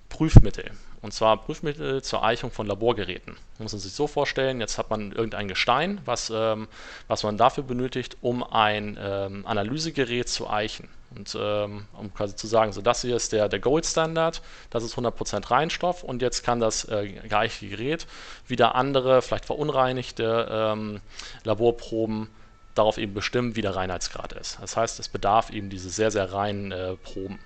Prüfmittel. 0.10 0.72
Und 1.02 1.14
zwar 1.14 1.38
Prüfmittel 1.38 2.04
zur 2.04 2.24
Eichung 2.24 2.52
von 2.52 2.68
Laborgeräten. 2.68 3.36
muss 3.58 3.72
man 3.72 3.80
sich 3.80 3.94
so 3.94 4.08
vorstellen, 4.08 4.60
jetzt 4.60 4.78
hat 4.78 4.90
man 4.90 5.12
irgendein 5.12 5.48
Gestein, 5.48 6.00
was, 6.06 6.32
ähm, 6.34 6.68
was 7.08 7.24
man 7.24 7.38
dafür 7.38 7.64
benötigt, 7.64 8.18
um 8.22 8.44
ein 8.44 9.00
ähm, 9.02 9.46
Analysegerät 9.48 10.30
zu 10.30 10.50
eichen. 10.50 10.90
Und 11.16 11.38
ähm, 11.40 11.86
um 11.98 12.14
quasi 12.14 12.36
zu 12.36 12.48
sagen, 12.48 12.72
so 12.72 12.82
das 12.82 13.02
hier 13.02 13.16
ist 13.16 13.34
der, 13.34 13.50
der 13.50 13.60
Gold-Standard, 13.60 14.42
das 14.70 14.84
ist 14.84 14.96
100% 14.96 15.52
Reinstoff 15.52 16.04
und 16.04 16.22
jetzt 16.22 16.44
kann 16.44 16.60
das 16.60 16.86
äh, 16.86 17.08
gleiche 17.28 17.68
Gerät 17.68 18.08
wieder 18.48 18.76
andere, 18.76 19.22
vielleicht 19.22 19.46
verunreinigte 19.46 20.48
ähm, 20.50 21.02
Laborproben 21.44 22.30
darauf 22.76 22.98
eben 22.98 23.14
bestimmen, 23.14 23.56
wie 23.56 23.62
der 23.62 23.76
Reinheitsgrad 23.76 24.34
ist. 24.34 24.58
Das 24.62 24.78
heißt, 24.78 25.00
es 25.00 25.10
bedarf 25.10 25.50
eben 25.50 25.70
diese 25.70 25.90
sehr, 25.90 26.12
sehr 26.12 26.32
reinen 26.32 26.72
äh, 26.72 26.96
Proben. 26.96 27.40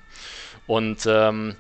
Und 0.68 1.06
ähm, 1.08 1.56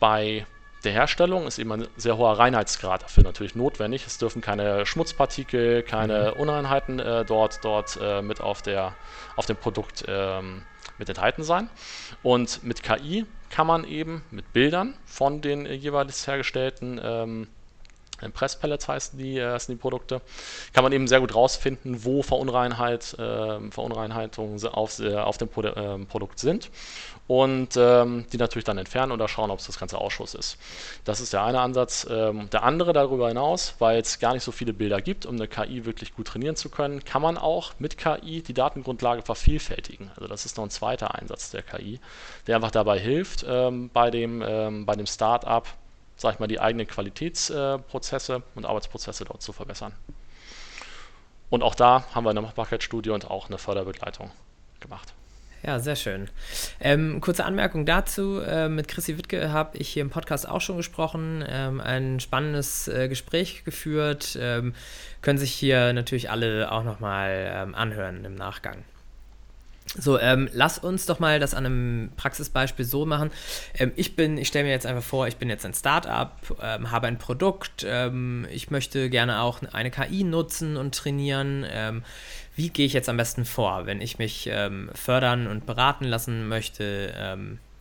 bei 0.00 0.46
der 0.84 0.92
Herstellung 0.92 1.46
ist 1.46 1.58
eben 1.58 1.72
ein 1.72 1.86
sehr 1.96 2.16
hoher 2.16 2.38
Reinheitsgrad 2.38 3.02
dafür 3.02 3.22
natürlich 3.22 3.54
notwendig. 3.54 4.06
Es 4.06 4.18
dürfen 4.18 4.42
keine 4.42 4.84
Schmutzpartikel, 4.86 5.82
keine 5.82 6.32
mhm. 6.34 6.40
Unreinheiten 6.40 6.98
äh, 6.98 7.24
dort, 7.24 7.64
dort 7.64 7.98
äh, 8.00 8.22
mit 8.22 8.40
auf, 8.40 8.62
der, 8.62 8.94
auf 9.36 9.46
dem 9.46 9.56
Produkt 9.56 10.04
ähm, 10.08 10.62
mit 10.98 11.08
enthalten 11.08 11.42
sein. 11.42 11.70
Und 12.22 12.62
mit 12.64 12.82
KI 12.82 13.26
kann 13.50 13.66
man 13.66 13.84
eben 13.84 14.22
mit 14.30 14.52
Bildern 14.52 14.94
von 15.04 15.40
den 15.40 15.66
äh, 15.66 15.74
jeweils 15.74 16.26
hergestellten 16.26 17.00
ähm, 17.02 17.48
Presspellets 18.30 18.86
heißen 18.86 19.18
die, 19.18 19.38
äh, 19.38 19.50
heißen 19.50 19.74
die 19.74 19.80
Produkte, 19.80 20.20
kann 20.72 20.84
man 20.84 20.92
eben 20.92 21.08
sehr 21.08 21.20
gut 21.20 21.34
rausfinden, 21.34 22.04
wo 22.04 22.22
Verunreinheit, 22.22 23.14
äh, 23.18 23.70
Verunreinheitungen 23.70 24.64
auf, 24.68 25.00
äh, 25.00 25.16
auf 25.16 25.38
dem 25.38 25.48
Pro 25.48 25.62
äh, 25.62 25.98
Produkt 26.04 26.38
sind 26.38 26.70
und 27.26 27.76
ähm, 27.76 28.26
die 28.32 28.36
natürlich 28.36 28.64
dann 28.64 28.78
entfernen 28.78 29.12
oder 29.12 29.28
schauen, 29.28 29.50
ob 29.50 29.60
es 29.60 29.66
das 29.66 29.78
ganze 29.78 29.96
Ausschuss 29.98 30.34
ist. 30.34 30.58
Das 31.04 31.20
ist 31.20 31.32
der 31.32 31.42
eine 31.42 31.60
Ansatz. 31.60 32.06
Ähm, 32.10 32.50
der 32.50 32.62
andere 32.62 32.92
darüber 32.92 33.28
hinaus, 33.28 33.74
weil 33.78 34.00
es 34.00 34.18
gar 34.18 34.34
nicht 34.34 34.42
so 34.42 34.52
viele 34.52 34.72
Bilder 34.72 35.00
gibt, 35.00 35.24
um 35.24 35.36
eine 35.36 35.48
KI 35.48 35.84
wirklich 35.84 36.14
gut 36.14 36.26
trainieren 36.26 36.56
zu 36.56 36.68
können, 36.68 37.04
kann 37.04 37.22
man 37.22 37.38
auch 37.38 37.72
mit 37.78 37.96
KI 37.96 38.42
die 38.42 38.54
Datengrundlage 38.54 39.22
vervielfältigen. 39.22 40.10
Also 40.16 40.28
das 40.28 40.44
ist 40.44 40.56
noch 40.56 40.64
ein 40.64 40.70
zweiter 40.70 41.14
Einsatz 41.14 41.50
der 41.50 41.62
KI, 41.62 42.00
der 42.46 42.56
einfach 42.56 42.70
dabei 42.70 42.98
hilft, 42.98 43.46
ähm, 43.48 43.88
bei 43.92 44.10
dem, 44.10 44.42
ähm, 44.46 44.84
bei 44.84 44.94
dem 44.94 45.06
Start-up 45.06 45.68
sag 46.22 46.34
ich 46.34 46.40
mal, 46.40 46.46
die 46.46 46.60
eigenen 46.60 46.86
Qualitätsprozesse 46.86 48.34
äh, 48.34 48.56
und 48.56 48.64
Arbeitsprozesse 48.64 49.24
dort 49.24 49.42
zu 49.42 49.52
verbessern. 49.52 49.92
Und 51.50 51.62
auch 51.62 51.74
da 51.74 52.06
haben 52.14 52.24
wir 52.24 52.30
eine 52.30 52.40
Machbarkeitsstudie 52.40 53.10
und 53.10 53.30
auch 53.30 53.48
eine 53.48 53.58
Förderbegleitung 53.58 54.30
gemacht. 54.80 55.12
Ja, 55.64 55.78
sehr 55.78 55.96
schön. 55.96 56.28
Ähm, 56.80 57.20
kurze 57.20 57.44
Anmerkung 57.44 57.86
dazu. 57.86 58.40
Äh, 58.40 58.68
mit 58.68 58.88
Chrissy 58.88 59.18
Wittke 59.18 59.52
habe 59.52 59.76
ich 59.76 59.90
hier 59.90 60.02
im 60.02 60.10
Podcast 60.10 60.48
auch 60.48 60.60
schon 60.60 60.76
gesprochen, 60.76 61.44
ähm, 61.46 61.80
ein 61.80 62.18
spannendes 62.18 62.88
äh, 62.88 63.08
Gespräch 63.08 63.64
geführt. 63.64 64.36
Ähm, 64.40 64.74
können 65.20 65.38
sich 65.38 65.52
hier 65.52 65.92
natürlich 65.92 66.30
alle 66.30 66.72
auch 66.72 66.82
nochmal 66.82 67.52
ähm, 67.54 67.74
anhören 67.74 68.24
im 68.24 68.34
Nachgang. 68.34 68.84
So, 69.94 70.18
ähm, 70.18 70.48
lass 70.52 70.78
uns 70.78 71.04
doch 71.04 71.18
mal 71.18 71.38
das 71.38 71.52
an 71.52 71.66
einem 71.66 72.12
Praxisbeispiel 72.16 72.84
so 72.84 73.04
machen. 73.04 73.30
Ähm, 73.74 73.92
ich 73.96 74.16
bin, 74.16 74.38
ich 74.38 74.48
stelle 74.48 74.64
mir 74.64 74.70
jetzt 74.70 74.86
einfach 74.86 75.02
vor, 75.02 75.26
ich 75.26 75.36
bin 75.36 75.50
jetzt 75.50 75.66
ein 75.66 75.74
Startup, 75.74 76.32
ähm, 76.62 76.90
habe 76.90 77.08
ein 77.08 77.18
Produkt, 77.18 77.84
ähm, 77.86 78.46
ich 78.50 78.70
möchte 78.70 79.10
gerne 79.10 79.42
auch 79.42 79.60
eine 79.72 79.90
KI 79.90 80.24
nutzen 80.24 80.76
und 80.76 80.94
trainieren. 80.94 81.66
Ähm, 81.70 82.04
wie 82.56 82.70
gehe 82.70 82.86
ich 82.86 82.94
jetzt 82.94 83.08
am 83.08 83.18
besten 83.18 83.44
vor, 83.44 83.86
wenn 83.86 84.00
ich 84.00 84.18
mich 84.18 84.48
ähm, 84.50 84.90
fördern 84.94 85.46
und 85.46 85.66
beraten 85.66 86.04
lassen 86.04 86.48
möchte? 86.48 86.82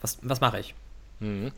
was, 0.02 0.18
was 0.22 0.42
mache 0.42 0.60
ich? 0.60 0.74
Mhm. 1.20 1.52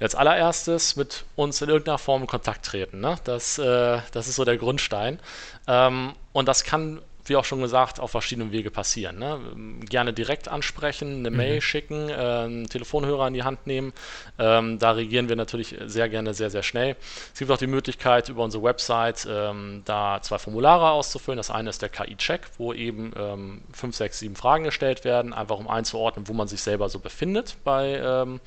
Als 0.00 0.14
allererstes 0.14 0.96
mit 0.96 1.24
uns 1.36 1.60
in 1.60 1.68
irgendeiner 1.68 1.98
Form 1.98 2.22
in 2.22 2.26
Kontakt 2.28 2.64
treten. 2.64 3.00
Ne? 3.00 3.16
Das, 3.24 3.58
äh, 3.58 4.00
das 4.12 4.28
ist 4.28 4.36
so 4.36 4.44
der 4.44 4.56
Grundstein. 4.56 5.18
und 5.66 6.48
das 6.48 6.64
kann 6.64 7.00
wie 7.28 7.36
auch 7.36 7.44
schon 7.44 7.60
gesagt, 7.60 8.00
auf 8.00 8.10
verschiedenen 8.10 8.52
Wege 8.52 8.70
passieren. 8.70 9.18
Ne? 9.18 9.40
Gerne 9.88 10.12
direkt 10.12 10.48
ansprechen, 10.48 11.20
eine 11.20 11.30
mhm. 11.30 11.36
Mail 11.36 11.60
schicken, 11.60 12.08
äh, 12.08 12.12
einen 12.12 12.68
Telefonhörer 12.68 13.28
in 13.28 13.34
die 13.34 13.42
Hand 13.42 13.66
nehmen. 13.66 13.92
Ähm, 14.38 14.78
da 14.78 14.92
reagieren 14.92 15.28
wir 15.28 15.36
natürlich 15.36 15.76
sehr 15.86 16.08
gerne 16.08 16.34
sehr, 16.34 16.50
sehr 16.50 16.62
schnell. 16.62 16.96
Es 17.32 17.38
gibt 17.38 17.50
auch 17.50 17.58
die 17.58 17.66
Möglichkeit, 17.66 18.28
über 18.28 18.44
unsere 18.44 18.62
Website 18.62 19.26
ähm, 19.30 19.82
da 19.84 20.20
zwei 20.22 20.38
Formulare 20.38 20.90
auszufüllen. 20.90 21.36
Das 21.36 21.50
eine 21.50 21.70
ist 21.70 21.82
der 21.82 21.88
KI-Check, 21.88 22.42
wo 22.58 22.72
eben 22.72 23.12
ähm, 23.16 23.62
fünf, 23.72 23.96
sechs, 23.96 24.18
sieben 24.18 24.36
Fragen 24.36 24.64
gestellt 24.64 25.04
werden, 25.04 25.32
einfach 25.32 25.58
um 25.58 25.68
einzuordnen, 25.68 26.28
wo 26.28 26.32
man 26.32 26.48
sich 26.48 26.62
selber 26.62 26.88
so 26.88 26.98
befindet 26.98 27.56
bei 27.64 28.00
ähm, 28.02 28.40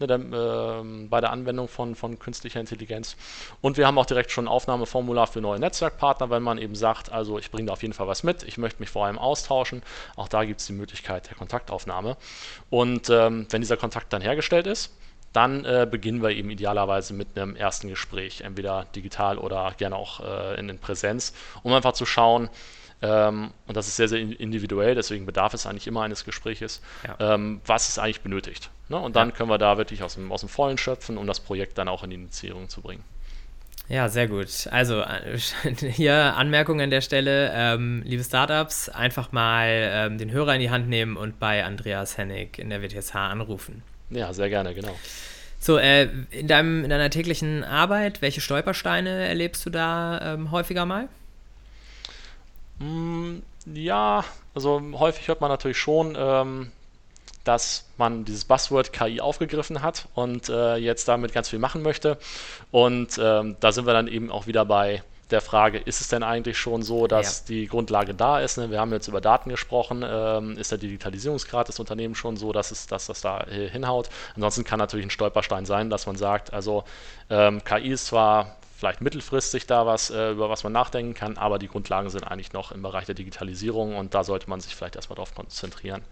ne, 0.00 0.06
der, 0.06 0.18
äh, 0.18 1.06
bei 1.08 1.20
der 1.20 1.30
Anwendung 1.30 1.68
von, 1.68 1.94
von 1.94 2.18
künstlicher 2.18 2.60
Intelligenz. 2.60 3.16
Und 3.60 3.76
wir 3.76 3.86
haben 3.86 3.98
auch 3.98 4.06
direkt 4.06 4.30
schon 4.30 4.44
ein 4.44 4.48
Aufnahmeformular 4.48 5.26
für 5.26 5.40
neue 5.40 5.58
Netzwerkpartner, 5.58 6.30
wenn 6.30 6.42
man 6.42 6.58
eben 6.58 6.74
sagt, 6.74 7.12
also 7.12 7.38
ich 7.38 7.50
bringe 7.50 7.66
da 7.66 7.72
auf 7.72 7.82
jeden 7.82 7.94
Fall 7.94 8.06
was 8.06 8.22
mit, 8.22 8.27
ich 8.42 8.58
möchte 8.58 8.80
mich 8.80 8.90
vor 8.90 9.06
allem 9.06 9.18
austauschen. 9.18 9.82
Auch 10.16 10.28
da 10.28 10.44
gibt 10.44 10.60
es 10.60 10.66
die 10.66 10.72
Möglichkeit 10.72 11.28
der 11.28 11.36
Kontaktaufnahme. 11.36 12.16
Und 12.70 13.10
ähm, 13.10 13.46
wenn 13.50 13.60
dieser 13.60 13.76
Kontakt 13.76 14.12
dann 14.12 14.22
hergestellt 14.22 14.66
ist, 14.66 14.94
dann 15.32 15.64
äh, 15.64 15.86
beginnen 15.90 16.22
wir 16.22 16.30
eben 16.30 16.50
idealerweise 16.50 17.12
mit 17.12 17.38
einem 17.38 17.54
ersten 17.54 17.88
Gespräch, 17.88 18.40
entweder 18.40 18.86
digital 18.96 19.38
oder 19.38 19.74
gerne 19.76 19.96
auch 19.96 20.20
äh, 20.20 20.58
in, 20.58 20.68
in 20.68 20.78
Präsenz, 20.78 21.34
um 21.62 21.72
einfach 21.72 21.92
zu 21.92 22.06
schauen, 22.06 22.48
ähm, 23.00 23.52
und 23.66 23.76
das 23.76 23.86
ist 23.86 23.96
sehr, 23.96 24.08
sehr 24.08 24.18
individuell, 24.18 24.94
deswegen 24.94 25.24
bedarf 25.24 25.54
es 25.54 25.66
eigentlich 25.66 25.86
immer 25.86 26.02
eines 26.02 26.24
Gespräches, 26.24 26.82
ja. 27.06 27.34
ähm, 27.34 27.60
was 27.64 27.88
es 27.88 27.98
eigentlich 27.98 28.22
benötigt. 28.22 28.70
Ne? 28.88 28.98
Und 28.98 29.14
dann 29.14 29.30
ja. 29.30 29.34
können 29.34 29.50
wir 29.50 29.58
da 29.58 29.78
wirklich 29.78 30.02
aus 30.02 30.14
dem, 30.14 30.32
aus 30.32 30.40
dem 30.40 30.48
Vollen 30.48 30.78
schöpfen, 30.78 31.16
um 31.16 31.26
das 31.26 31.40
Projekt 31.40 31.78
dann 31.78 31.88
auch 31.88 32.02
in 32.02 32.10
die 32.10 32.16
Initiierung 32.16 32.68
zu 32.68 32.80
bringen. 32.80 33.04
Ja, 33.88 34.10
sehr 34.10 34.28
gut. 34.28 34.68
Also 34.70 35.00
äh, 35.00 35.38
hier 35.90 36.36
Anmerkung 36.36 36.80
an 36.80 36.90
der 36.90 37.00
Stelle, 37.00 37.50
ähm, 37.54 38.02
liebe 38.04 38.22
Startups, 38.22 38.88
einfach 38.90 39.32
mal 39.32 39.68
ähm, 39.68 40.18
den 40.18 40.30
Hörer 40.30 40.54
in 40.54 40.60
die 40.60 40.70
Hand 40.70 40.88
nehmen 40.88 41.16
und 41.16 41.38
bei 41.38 41.64
Andreas 41.64 42.18
Hennig 42.18 42.58
in 42.58 42.68
der 42.68 42.82
WTSH 42.82 43.14
anrufen. 43.14 43.82
Ja, 44.10 44.32
sehr 44.32 44.50
gerne, 44.50 44.74
genau. 44.74 44.94
So, 45.58 45.78
äh, 45.78 46.08
in, 46.30 46.46
deinem, 46.46 46.84
in 46.84 46.90
deiner 46.90 47.10
täglichen 47.10 47.64
Arbeit, 47.64 48.22
welche 48.22 48.40
Stolpersteine 48.40 49.26
erlebst 49.26 49.64
du 49.64 49.70
da 49.70 50.34
ähm, 50.34 50.50
häufiger 50.50 50.86
mal? 50.86 51.08
Mm, 52.78 53.38
ja, 53.66 54.24
also 54.54 54.82
häufig 54.94 55.28
hört 55.28 55.40
man 55.40 55.50
natürlich 55.50 55.78
schon, 55.78 56.16
ähm, 56.16 56.70
dass 57.48 57.86
man 57.96 58.26
dieses 58.26 58.44
Buzzword 58.44 58.92
KI 58.92 59.22
aufgegriffen 59.22 59.80
hat 59.80 60.06
und 60.14 60.50
äh, 60.50 60.76
jetzt 60.76 61.08
damit 61.08 61.32
ganz 61.32 61.48
viel 61.48 61.58
machen 61.58 61.82
möchte. 61.82 62.18
Und 62.70 63.18
ähm, 63.18 63.56
da 63.60 63.72
sind 63.72 63.86
wir 63.86 63.94
dann 63.94 64.06
eben 64.06 64.30
auch 64.30 64.46
wieder 64.46 64.66
bei 64.66 65.02
der 65.30 65.40
Frage, 65.40 65.78
ist 65.78 66.02
es 66.02 66.08
denn 66.08 66.22
eigentlich 66.22 66.58
schon 66.58 66.82
so, 66.82 67.06
dass 67.06 67.40
ja. 67.40 67.44
die 67.48 67.66
Grundlage 67.66 68.14
da 68.14 68.40
ist? 68.40 68.58
Ne? 68.58 68.70
Wir 68.70 68.80
haben 68.80 68.92
jetzt 68.92 69.08
über 69.08 69.22
Daten 69.22 69.48
gesprochen. 69.48 70.04
Ähm, 70.06 70.58
ist 70.58 70.72
der 70.72 70.78
Digitalisierungsgrad 70.78 71.68
des 71.68 71.80
Unternehmens 71.80 72.18
schon 72.18 72.36
so, 72.36 72.52
dass, 72.52 72.70
es, 72.70 72.86
dass 72.86 73.06
das 73.06 73.22
da 73.22 73.46
hinhaut? 73.46 74.10
Ansonsten 74.34 74.64
kann 74.64 74.78
natürlich 74.78 75.06
ein 75.06 75.10
Stolperstein 75.10 75.64
sein, 75.64 75.88
dass 75.88 76.06
man 76.06 76.16
sagt, 76.16 76.52
also 76.52 76.84
ähm, 77.30 77.64
KI 77.64 77.88
ist 77.88 78.06
zwar 78.06 78.56
vielleicht 78.76 79.00
mittelfristig 79.00 79.66
da 79.66 79.86
was, 79.86 80.10
äh, 80.10 80.32
über 80.32 80.50
was 80.50 80.64
man 80.64 80.72
nachdenken 80.72 81.14
kann, 81.14 81.38
aber 81.38 81.58
die 81.58 81.68
Grundlagen 81.68 82.10
sind 82.10 82.24
eigentlich 82.24 82.52
noch 82.52 82.72
im 82.72 82.82
Bereich 82.82 83.06
der 83.06 83.14
Digitalisierung 83.14 83.96
und 83.96 84.14
da 84.14 84.22
sollte 84.22 84.48
man 84.50 84.60
sich 84.60 84.76
vielleicht 84.76 84.96
erstmal 84.96 85.16
darauf 85.16 85.34
konzentrieren. 85.34 86.02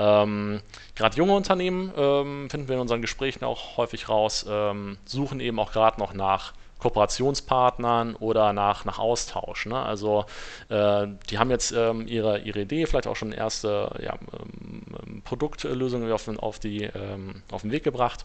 Ähm, 0.00 0.60
gerade 0.96 1.16
junge 1.16 1.34
Unternehmen 1.34 1.92
ähm, 1.94 2.48
finden 2.48 2.68
wir 2.68 2.76
in 2.76 2.80
unseren 2.80 3.02
Gesprächen 3.02 3.44
auch 3.44 3.76
häufig 3.76 4.08
raus, 4.08 4.46
ähm, 4.48 4.96
suchen 5.04 5.40
eben 5.40 5.60
auch 5.60 5.72
gerade 5.72 6.00
noch 6.00 6.14
nach 6.14 6.54
Kooperationspartnern 6.78 8.16
oder 8.16 8.54
nach, 8.54 8.86
nach 8.86 8.98
Austausch. 8.98 9.66
Ne? 9.66 9.78
Also 9.78 10.24
äh, 10.70 11.06
die 11.28 11.38
haben 11.38 11.50
jetzt 11.50 11.72
ähm, 11.72 12.06
ihre, 12.06 12.38
ihre 12.38 12.62
Idee, 12.62 12.86
vielleicht 12.86 13.06
auch 13.06 13.16
schon 13.16 13.32
erste 13.32 13.90
ja, 14.02 14.14
ähm, 14.14 15.20
Produktlösungen 15.22 16.10
auf, 16.10 16.26
auf, 16.28 16.58
die, 16.58 16.84
ähm, 16.84 17.42
auf 17.52 17.60
den 17.60 17.70
Weg 17.70 17.84
gebracht, 17.84 18.24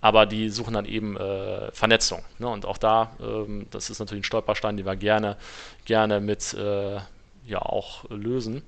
aber 0.00 0.24
die 0.24 0.48
suchen 0.48 0.72
dann 0.72 0.86
eben 0.86 1.18
äh, 1.18 1.70
Vernetzung. 1.72 2.22
Ne? 2.38 2.48
Und 2.48 2.64
auch 2.64 2.78
da, 2.78 3.12
ähm, 3.20 3.66
das 3.70 3.90
ist 3.90 3.98
natürlich 3.98 4.22
ein 4.22 4.24
Stolperstein, 4.24 4.78
den 4.78 4.86
wir 4.86 4.96
gerne, 4.96 5.36
gerne 5.84 6.20
mit 6.20 6.54
äh, 6.54 7.00
ja 7.46 7.60
auch 7.60 8.08
lösen. 8.08 8.62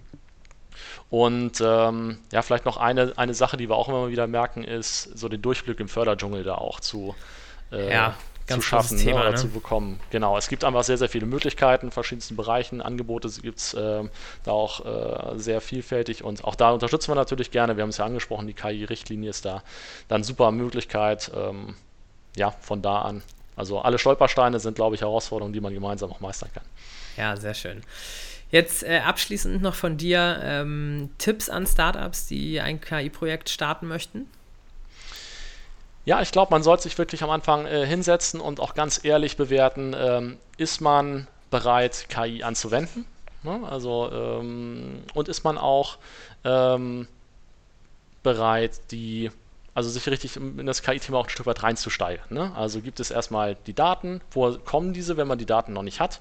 Und 1.12 1.60
ähm, 1.60 2.20
ja, 2.32 2.40
vielleicht 2.40 2.64
noch 2.64 2.78
eine, 2.78 3.12
eine 3.16 3.34
Sache, 3.34 3.58
die 3.58 3.68
wir 3.68 3.76
auch 3.76 3.86
immer 3.86 4.08
wieder 4.08 4.26
merken, 4.26 4.64
ist 4.64 5.02
so 5.18 5.28
den 5.28 5.42
Durchblick 5.42 5.78
im 5.78 5.88
Förderdschungel 5.88 6.42
da 6.42 6.54
auch 6.54 6.80
zu, 6.80 7.14
äh, 7.70 7.92
ja 7.92 8.14
zu 8.46 8.62
schaffen 8.62 8.96
ne, 8.96 9.04
Thema, 9.04 9.18
ne, 9.18 9.20
oder 9.20 9.30
ne? 9.32 9.36
zu 9.36 9.48
bekommen. 9.48 10.00
Genau, 10.08 10.38
es 10.38 10.48
gibt 10.48 10.64
einfach 10.64 10.84
sehr, 10.84 10.96
sehr 10.96 11.10
viele 11.10 11.26
Möglichkeiten 11.26 11.86
in 11.86 11.92
verschiedensten 11.92 12.34
Bereichen. 12.34 12.80
Angebote 12.80 13.28
gibt 13.42 13.58
es 13.58 13.74
äh, 13.74 14.04
da 14.44 14.50
auch 14.50 15.34
äh, 15.34 15.38
sehr 15.38 15.60
vielfältig 15.60 16.24
und 16.24 16.44
auch 16.44 16.54
da 16.54 16.70
unterstützen 16.70 17.10
wir 17.10 17.14
natürlich 17.14 17.50
gerne. 17.50 17.76
Wir 17.76 17.82
haben 17.82 17.90
es 17.90 17.98
ja 17.98 18.06
angesprochen, 18.06 18.46
die 18.46 18.54
KI-Richtlinie 18.54 19.28
ist 19.28 19.44
da 19.44 19.62
dann 20.08 20.24
super 20.24 20.50
Möglichkeit. 20.50 21.30
Ähm, 21.36 21.74
ja, 22.36 22.52
von 22.62 22.80
da 22.80 23.02
an. 23.02 23.22
Also 23.54 23.80
alle 23.80 23.98
Stolpersteine 23.98 24.58
sind, 24.60 24.76
glaube 24.76 24.94
ich, 24.94 25.02
Herausforderungen, 25.02 25.52
die 25.52 25.60
man 25.60 25.74
gemeinsam 25.74 26.10
auch 26.10 26.20
meistern 26.20 26.48
kann. 26.54 26.64
Ja, 27.18 27.36
sehr 27.36 27.52
schön. 27.52 27.82
Jetzt 28.52 28.82
äh, 28.82 28.98
abschließend 28.98 29.62
noch 29.62 29.74
von 29.74 29.96
dir 29.96 30.38
ähm, 30.44 31.08
Tipps 31.16 31.48
an 31.48 31.66
Startups, 31.66 32.26
die 32.26 32.60
ein 32.60 32.82
KI-Projekt 32.82 33.48
starten 33.48 33.88
möchten? 33.88 34.26
Ja, 36.04 36.20
ich 36.20 36.32
glaube, 36.32 36.50
man 36.50 36.62
sollte 36.62 36.82
sich 36.82 36.98
wirklich 36.98 37.22
am 37.22 37.30
Anfang 37.30 37.64
äh, 37.64 37.86
hinsetzen 37.86 38.40
und 38.40 38.60
auch 38.60 38.74
ganz 38.74 39.02
ehrlich 39.04 39.38
bewerten, 39.38 39.96
ähm, 39.96 40.36
ist 40.58 40.82
man 40.82 41.28
bereit, 41.50 42.06
KI 42.10 42.42
anzuwenden? 42.42 43.06
Ne? 43.42 43.60
Also, 43.68 44.10
ähm, 44.12 45.02
und 45.14 45.28
ist 45.28 45.44
man 45.44 45.56
auch 45.56 45.96
ähm, 46.44 47.08
bereit, 48.22 48.80
die, 48.90 49.30
also 49.72 49.88
sich 49.88 50.06
richtig 50.08 50.36
in 50.36 50.66
das 50.66 50.82
KI-Thema 50.82 51.16
auch 51.16 51.26
ein 51.26 51.30
Stück 51.30 51.46
weit 51.46 51.62
reinzusteigen. 51.62 52.22
Ne? 52.28 52.52
Also 52.54 52.82
gibt 52.82 53.00
es 53.00 53.10
erstmal 53.10 53.56
die 53.66 53.74
Daten, 53.74 54.20
wo 54.32 54.52
kommen 54.58 54.92
diese, 54.92 55.16
wenn 55.16 55.26
man 55.26 55.38
die 55.38 55.46
Daten 55.46 55.72
noch 55.72 55.82
nicht 55.82 56.00
hat? 56.00 56.20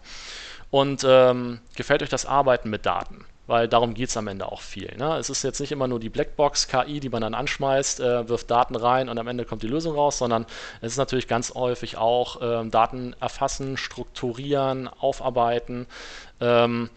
Und 0.72 1.06
ähm, 1.08 1.60
gefällt 1.76 2.02
euch 2.02 2.10
das 2.10 2.26
Arbeiten 2.26 2.70
mit 2.70 2.86
Daten? 2.86 3.26
weil 3.52 3.68
darum 3.68 3.94
geht 3.94 4.08
es 4.08 4.16
am 4.16 4.28
Ende 4.28 4.50
auch 4.50 4.62
viel. 4.62 4.96
Ne? 4.98 5.18
Es 5.18 5.30
ist 5.30 5.44
jetzt 5.44 5.60
nicht 5.60 5.74
immer 5.74 5.86
nur 5.86 6.00
die 6.00 6.08
Blackbox-KI, 6.08 7.02
die 7.02 7.10
man 7.10 7.22
dann 7.22 7.34
anschmeißt, 7.34 8.00
äh, 8.00 8.30
wirft 8.30 8.50
Daten 8.50 8.78
rein 8.78 9.10
und 9.10 9.18
am 9.18 9.28
Ende 9.28 9.44
kommt 9.44 9.62
die 9.62 9.68
Lösung 9.68 9.94
raus, 9.94 10.20
sondern 10.20 10.46
es 10.80 10.94
ist 10.94 10.98
natürlich 10.98 11.28
ganz 11.28 11.54
häufig 11.54 11.98
auch 11.98 12.42
äh, 12.42 12.70
Daten 12.70 13.14
erfassen, 13.20 13.76
strukturieren, 13.76 14.88
aufarbeiten. 14.88 15.86
Ähm, 16.40 16.90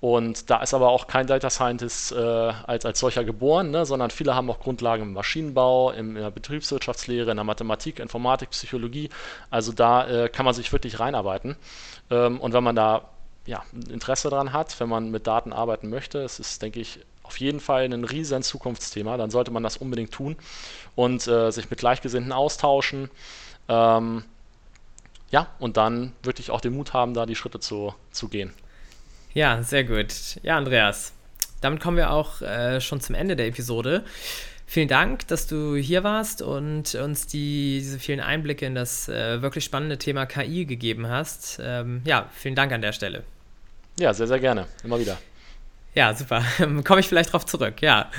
und 0.00 0.50
da 0.50 0.62
ist 0.62 0.74
aber 0.74 0.88
auch 0.88 1.06
kein 1.06 1.28
Data 1.28 1.48
Scientist 1.48 2.10
äh, 2.10 2.16
als, 2.18 2.84
als 2.84 2.98
solcher 2.98 3.22
geboren, 3.22 3.70
ne, 3.70 3.86
sondern 3.86 4.10
viele 4.10 4.34
haben 4.34 4.50
auch 4.50 4.58
Grundlagen 4.58 5.04
im 5.04 5.12
Maschinenbau, 5.12 5.92
im, 5.92 6.16
in 6.16 6.22
der 6.22 6.30
Betriebswirtschaftslehre, 6.32 7.30
in 7.30 7.36
der 7.36 7.44
Mathematik, 7.44 8.00
Informatik, 8.00 8.50
Psychologie. 8.50 9.10
Also 9.50 9.70
da 9.72 10.08
äh, 10.08 10.28
kann 10.28 10.44
man 10.44 10.54
sich 10.54 10.72
wirklich 10.72 10.98
reinarbeiten. 10.98 11.54
Ähm, 12.10 12.40
und 12.40 12.52
wenn 12.52 12.64
man 12.64 12.74
da 12.74 13.10
ja, 13.46 13.62
Interesse 13.88 14.30
daran 14.30 14.52
hat, 14.52 14.78
wenn 14.80 14.88
man 14.88 15.10
mit 15.10 15.26
Daten 15.26 15.52
arbeiten 15.52 15.88
möchte, 15.88 16.18
es 16.22 16.38
ist, 16.38 16.62
denke 16.62 16.80
ich, 16.80 17.00
auf 17.22 17.38
jeden 17.38 17.60
Fall 17.60 17.84
ein 17.84 18.04
riesen 18.04 18.42
Zukunftsthema, 18.42 19.16
dann 19.16 19.30
sollte 19.30 19.50
man 19.50 19.62
das 19.62 19.76
unbedingt 19.76 20.12
tun 20.12 20.36
und 20.96 21.26
äh, 21.28 21.50
sich 21.50 21.70
mit 21.70 21.78
Gleichgesinnten 21.78 22.32
austauschen. 22.32 23.08
Ähm, 23.68 24.24
ja, 25.30 25.46
und 25.60 25.76
dann 25.76 26.12
wirklich 26.22 26.50
auch 26.50 26.60
den 26.60 26.74
Mut 26.74 26.92
haben, 26.92 27.14
da 27.14 27.26
die 27.26 27.36
Schritte 27.36 27.60
zu, 27.60 27.94
zu 28.10 28.28
gehen. 28.28 28.52
Ja, 29.32 29.62
sehr 29.62 29.84
gut. 29.84 30.12
Ja, 30.42 30.56
Andreas, 30.56 31.12
damit 31.60 31.80
kommen 31.80 31.96
wir 31.96 32.10
auch 32.10 32.42
äh, 32.42 32.80
schon 32.80 33.00
zum 33.00 33.14
Ende 33.14 33.36
der 33.36 33.46
Episode. 33.46 34.04
Vielen 34.70 34.88
Dank, 34.88 35.26
dass 35.26 35.48
du 35.48 35.74
hier 35.74 36.04
warst 36.04 36.42
und 36.42 36.94
uns 36.94 37.26
die, 37.26 37.80
diese 37.80 37.98
vielen 37.98 38.20
Einblicke 38.20 38.64
in 38.64 38.76
das 38.76 39.08
äh, 39.08 39.42
wirklich 39.42 39.64
spannende 39.64 39.98
Thema 39.98 40.26
KI 40.26 40.64
gegeben 40.64 41.08
hast. 41.08 41.58
Ähm, 41.60 42.02
ja, 42.04 42.28
vielen 42.32 42.54
Dank 42.54 42.70
an 42.72 42.80
der 42.80 42.92
Stelle. 42.92 43.24
Ja, 43.98 44.14
sehr, 44.14 44.28
sehr 44.28 44.38
gerne. 44.38 44.66
Immer 44.84 45.00
wieder. 45.00 45.18
Ja, 45.96 46.14
super. 46.14 46.44
Komme 46.84 47.00
ich 47.00 47.08
vielleicht 47.08 47.32
drauf 47.32 47.44
zurück. 47.46 47.82
Ja. 47.82 48.10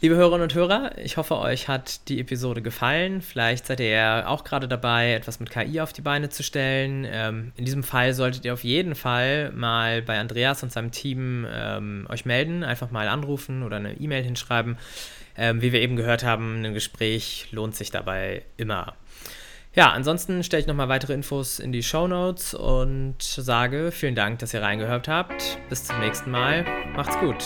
Liebe 0.00 0.16
Hörerinnen 0.16 0.42
und 0.42 0.54
Hörer, 0.56 0.98
ich 0.98 1.16
hoffe, 1.16 1.38
euch 1.38 1.68
hat 1.68 2.08
die 2.08 2.18
Episode 2.18 2.60
gefallen. 2.60 3.22
Vielleicht 3.22 3.68
seid 3.68 3.78
ihr 3.78 3.90
ja 3.90 4.26
auch 4.26 4.42
gerade 4.42 4.66
dabei, 4.66 5.12
etwas 5.12 5.38
mit 5.38 5.50
KI 5.50 5.80
auf 5.80 5.92
die 5.92 6.00
Beine 6.00 6.28
zu 6.28 6.42
stellen. 6.42 7.06
Ähm, 7.08 7.52
in 7.56 7.64
diesem 7.64 7.84
Fall 7.84 8.12
solltet 8.12 8.44
ihr 8.44 8.54
auf 8.54 8.64
jeden 8.64 8.96
Fall 8.96 9.52
mal 9.52 10.02
bei 10.02 10.18
Andreas 10.18 10.64
und 10.64 10.72
seinem 10.72 10.90
Team 10.90 11.46
ähm, 11.48 12.08
euch 12.08 12.24
melden, 12.24 12.64
einfach 12.64 12.90
mal 12.90 13.06
anrufen 13.06 13.62
oder 13.62 13.76
eine 13.76 13.94
E-Mail 13.94 14.24
hinschreiben. 14.24 14.76
Ähm, 15.36 15.62
wie 15.62 15.72
wir 15.72 15.80
eben 15.80 15.96
gehört 15.96 16.24
haben, 16.24 16.64
ein 16.64 16.74
Gespräch 16.74 17.48
lohnt 17.50 17.74
sich 17.74 17.90
dabei 17.90 18.42
immer. 18.56 18.94
Ja, 19.74 19.90
ansonsten 19.92 20.44
stelle 20.44 20.60
ich 20.60 20.66
nochmal 20.66 20.90
weitere 20.90 21.14
Infos 21.14 21.58
in 21.58 21.72
die 21.72 21.82
Show 21.82 22.06
Notes 22.06 22.52
und 22.52 23.22
sage 23.22 23.90
vielen 23.90 24.14
Dank, 24.14 24.38
dass 24.40 24.52
ihr 24.52 24.60
reingehört 24.60 25.08
habt. 25.08 25.58
Bis 25.70 25.84
zum 25.84 25.98
nächsten 26.00 26.30
Mal. 26.30 26.66
Macht's 26.94 27.18
gut. 27.18 27.42